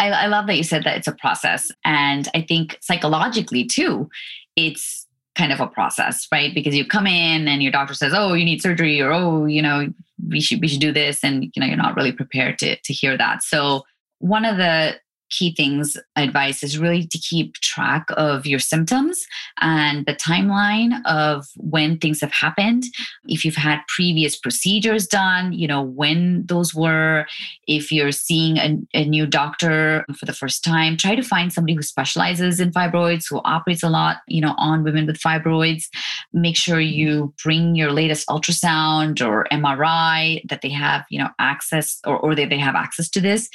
I, 0.00 0.10
I, 0.10 0.26
love 0.26 0.46
that 0.46 0.56
you 0.56 0.62
said 0.62 0.84
that 0.84 0.96
it's 0.96 1.08
a 1.08 1.14
process. 1.14 1.70
And 1.84 2.28
I 2.34 2.42
think 2.42 2.78
psychologically 2.80 3.64
too, 3.64 4.08
it's 4.56 5.06
kind 5.34 5.52
of 5.52 5.60
a 5.60 5.66
process, 5.66 6.26
right? 6.30 6.54
Because 6.54 6.74
you 6.74 6.84
come 6.84 7.06
in 7.06 7.48
and 7.48 7.62
your 7.62 7.72
doctor 7.72 7.94
says, 7.94 8.12
Oh, 8.14 8.34
you 8.34 8.44
need 8.44 8.62
surgery, 8.62 9.00
or 9.00 9.12
oh, 9.12 9.46
you 9.46 9.62
know, 9.62 9.92
we 10.28 10.40
should 10.40 10.60
we 10.60 10.68
should 10.68 10.80
do 10.80 10.92
this. 10.92 11.24
And 11.24 11.44
you 11.44 11.60
know, 11.60 11.66
you're 11.66 11.76
not 11.76 11.96
really 11.96 12.12
prepared 12.12 12.58
to 12.58 12.76
to 12.76 12.92
hear 12.92 13.16
that. 13.18 13.42
So 13.42 13.82
one 14.18 14.44
of 14.44 14.56
the 14.56 14.96
key 15.30 15.54
things 15.54 15.96
advice 16.16 16.62
is 16.62 16.78
really 16.78 17.06
to 17.06 17.18
keep 17.18 17.54
track 17.54 18.06
of 18.16 18.46
your 18.46 18.58
symptoms 18.58 19.26
and 19.60 20.06
the 20.06 20.14
timeline 20.14 21.00
of 21.06 21.46
when 21.56 21.98
things 21.98 22.20
have 22.20 22.32
happened. 22.32 22.84
If 23.26 23.44
you've 23.44 23.56
had 23.56 23.80
previous 23.88 24.36
procedures 24.36 25.06
done 25.06 25.52
you 25.52 25.66
know 25.66 25.82
when 25.82 26.46
those 26.46 26.74
were. 26.74 27.26
If 27.66 27.90
you're 27.90 28.12
seeing 28.12 28.58
a, 28.58 28.78
a 28.94 29.04
new 29.04 29.26
doctor 29.26 30.04
for 30.16 30.26
the 30.26 30.32
first 30.32 30.62
time 30.64 30.96
try 30.96 31.14
to 31.14 31.22
find 31.22 31.52
somebody 31.52 31.74
who 31.74 31.82
specializes 31.82 32.60
in 32.60 32.70
fibroids 32.70 33.26
who 33.28 33.40
operates 33.44 33.82
a 33.82 33.88
lot 33.88 34.18
you 34.28 34.40
know 34.40 34.54
on 34.58 34.84
women 34.84 35.06
with 35.06 35.18
fibroids. 35.18 35.84
Make 36.32 36.56
sure 36.56 36.80
you 36.80 37.32
bring 37.42 37.74
your 37.74 37.92
latest 37.92 38.28
ultrasound 38.28 39.26
or 39.26 39.46
mri 39.52 40.48
that 40.48 40.62
they 40.62 40.70
have 40.70 41.04
you 41.10 41.18
know 41.18 41.30
access 41.38 42.00
or, 42.06 42.18
or 42.18 42.34
they, 42.34 42.46
they 42.46 42.58
have 42.58 42.74
access 42.74 43.08
to 43.10 43.20
this 43.20 43.48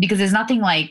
because 0.00 0.18
there's 0.18 0.32
nothing 0.32 0.60
like 0.60 0.90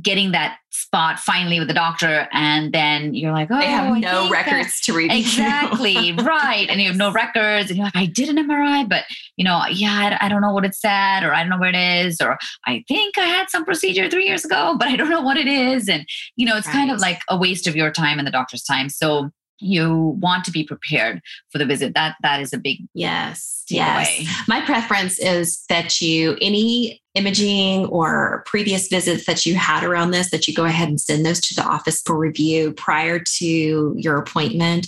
getting 0.00 0.30
that 0.30 0.58
spot 0.70 1.18
finally 1.18 1.58
with 1.58 1.66
the 1.66 1.74
doctor 1.74 2.28
and 2.32 2.72
then 2.72 3.12
you're 3.12 3.32
like 3.32 3.48
oh 3.50 3.58
they 3.58 3.66
have 3.66 3.88
oh, 3.90 3.94
no 3.94 3.98
think 3.98 4.04
that- 4.06 4.30
records 4.30 4.80
to 4.80 4.92
review. 4.92 5.18
Exactly 5.18 6.12
right. 6.22 6.68
And 6.70 6.80
you 6.80 6.86
have 6.86 6.96
no 6.96 7.10
records 7.10 7.70
and 7.70 7.76
you're 7.76 7.86
like 7.86 7.96
i 7.96 8.06
did 8.06 8.28
an 8.28 8.36
mri 8.48 8.88
but 8.88 9.02
you 9.36 9.44
know 9.44 9.64
yeah 9.68 10.16
I, 10.20 10.26
I 10.26 10.28
don't 10.28 10.42
know 10.42 10.52
what 10.52 10.64
it 10.64 10.76
said 10.76 11.24
or 11.24 11.34
i 11.34 11.40
don't 11.40 11.50
know 11.50 11.58
where 11.58 11.74
it 11.74 12.06
is 12.06 12.20
or 12.20 12.38
i 12.68 12.84
think 12.86 13.18
i 13.18 13.24
had 13.24 13.50
some 13.50 13.64
procedure 13.64 14.08
three 14.08 14.26
years 14.26 14.44
ago 14.44 14.76
but 14.78 14.86
i 14.86 14.94
don't 14.94 15.10
know 15.10 15.22
what 15.22 15.36
it 15.36 15.48
is. 15.48 15.88
And 15.88 16.06
you 16.36 16.46
know 16.46 16.56
it's 16.56 16.68
kind 16.68 16.92
of 16.92 17.00
like 17.00 17.22
a 17.28 17.36
waste 17.36 17.66
of 17.66 17.74
your 17.74 17.90
time 17.90 18.18
and 18.18 18.26
the 18.26 18.32
doctor's 18.32 18.62
time. 18.62 18.88
So 18.90 19.30
you 19.60 20.16
want 20.20 20.44
to 20.44 20.50
be 20.50 20.64
prepared 20.64 21.20
for 21.50 21.58
the 21.58 21.66
visit. 21.66 21.94
That 21.94 22.16
that 22.22 22.40
is 22.40 22.52
a 22.52 22.58
big 22.58 22.78
yes 22.94 23.64
takeaway. 23.70 23.76
yes. 24.24 24.44
My 24.48 24.60
preference 24.62 25.18
is 25.20 25.64
that 25.68 26.00
you 26.00 26.36
any 26.40 27.00
imaging 27.14 27.86
or 27.86 28.42
previous 28.46 28.86
visits 28.88 29.26
that 29.26 29.44
you 29.44 29.54
had 29.56 29.82
around 29.84 30.10
this 30.12 30.30
that 30.30 30.46
you 30.46 30.54
go 30.54 30.64
ahead 30.64 30.88
and 30.88 31.00
send 31.00 31.26
those 31.26 31.40
to 31.40 31.54
the 31.54 31.62
office 31.64 32.00
for 32.02 32.16
review 32.16 32.72
prior 32.72 33.18
to 33.18 33.94
your 33.96 34.16
appointment. 34.16 34.86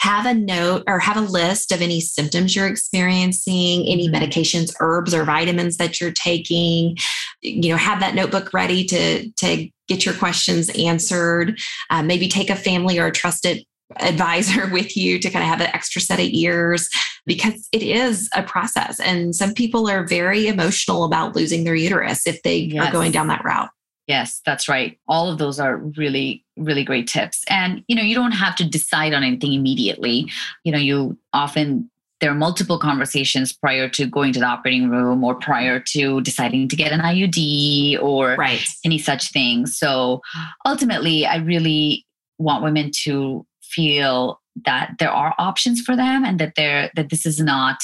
Have 0.00 0.24
a 0.26 0.34
note 0.34 0.84
or 0.86 0.98
have 1.00 1.16
a 1.16 1.20
list 1.20 1.72
of 1.72 1.80
any 1.82 2.00
symptoms 2.00 2.54
you're 2.54 2.66
experiencing 2.68 3.86
any 3.86 4.08
Mhm. 4.08 4.14
medications 4.14 4.72
herbs 4.80 5.12
or 5.14 5.24
vitamins 5.24 5.76
that 5.78 6.00
you're 6.00 6.12
taking. 6.12 6.96
You 7.42 7.70
know 7.70 7.76
have 7.76 8.00
that 8.00 8.14
notebook 8.14 8.52
ready 8.54 8.84
to 8.86 9.30
to 9.30 9.68
get 9.88 10.04
your 10.04 10.14
questions 10.14 10.70
answered. 10.70 11.58
Uh, 11.90 12.02
maybe 12.02 12.28
take 12.28 12.50
a 12.50 12.56
family 12.56 12.98
or 12.98 13.06
a 13.06 13.12
trusted 13.12 13.64
advisor 14.00 14.68
with 14.72 14.96
you 14.96 15.18
to 15.18 15.30
kind 15.30 15.42
of 15.42 15.48
have 15.48 15.60
an 15.60 15.74
extra 15.74 16.00
set 16.00 16.20
of 16.20 16.26
ears 16.26 16.88
because 17.26 17.68
it 17.72 17.82
is 17.82 18.28
a 18.34 18.42
process 18.42 19.00
and 19.00 19.34
some 19.34 19.54
people 19.54 19.88
are 19.88 20.06
very 20.06 20.46
emotional 20.46 21.04
about 21.04 21.34
losing 21.34 21.64
their 21.64 21.74
uterus 21.74 22.26
if 22.26 22.42
they 22.42 22.76
are 22.78 22.92
going 22.92 23.10
down 23.10 23.28
that 23.28 23.44
route 23.44 23.70
Yes, 24.06 24.42
that's 24.44 24.68
right. 24.68 24.98
All 25.08 25.30
of 25.30 25.38
those 25.38 25.58
are 25.58 25.78
really, 25.78 26.44
really 26.56 26.84
great 26.84 27.06
tips. 27.06 27.42
And, 27.48 27.82
you 27.88 27.96
know, 27.96 28.02
you 28.02 28.14
don't 28.14 28.32
have 28.32 28.54
to 28.56 28.68
decide 28.68 29.14
on 29.14 29.22
anything 29.22 29.54
immediately. 29.54 30.30
You 30.62 30.72
know, 30.72 30.78
you 30.78 31.18
often, 31.32 31.90
there 32.20 32.30
are 32.30 32.34
multiple 32.34 32.78
conversations 32.78 33.52
prior 33.52 33.88
to 33.90 34.06
going 34.06 34.32
to 34.34 34.40
the 34.40 34.46
operating 34.46 34.90
room 34.90 35.24
or 35.24 35.34
prior 35.34 35.80
to 35.80 36.20
deciding 36.20 36.68
to 36.68 36.76
get 36.76 36.92
an 36.92 37.00
IUD 37.00 38.02
or 38.02 38.34
right 38.36 38.62
any 38.84 38.98
such 38.98 39.30
thing. 39.30 39.66
So 39.66 40.20
ultimately, 40.66 41.24
I 41.24 41.36
really 41.36 42.06
want 42.38 42.62
women 42.62 42.90
to 43.04 43.46
feel 43.74 44.40
that 44.64 44.94
there 44.98 45.10
are 45.10 45.34
options 45.38 45.80
for 45.80 45.96
them 45.96 46.24
and 46.24 46.38
that 46.38 46.52
they're, 46.56 46.90
that 46.96 47.10
this 47.10 47.26
is 47.26 47.40
not 47.40 47.78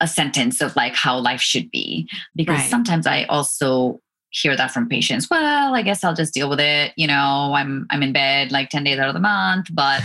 a 0.00 0.06
sentence 0.06 0.60
of 0.60 0.76
like 0.76 0.94
how 0.94 1.18
life 1.18 1.40
should 1.40 1.70
be. 1.70 2.08
Because 2.34 2.58
Right. 2.60 2.70
sometimes 2.70 3.06
I 3.06 3.24
also 3.24 4.00
hear 4.30 4.56
that 4.56 4.70
from 4.70 4.88
patients. 4.88 5.28
Well, 5.30 5.74
I 5.74 5.82
guess 5.82 6.04
I'll 6.04 6.14
just 6.14 6.34
deal 6.34 6.50
with 6.50 6.60
it. 6.60 6.92
You 6.96 7.06
know, 7.06 7.52
I'm 7.54 7.86
I'm 7.90 8.02
in 8.02 8.12
bed 8.12 8.52
like 8.52 8.68
10 8.70 8.84
days 8.84 8.98
out 8.98 9.08
of 9.08 9.14
the 9.14 9.20
month, 9.20 9.68
but 9.72 10.02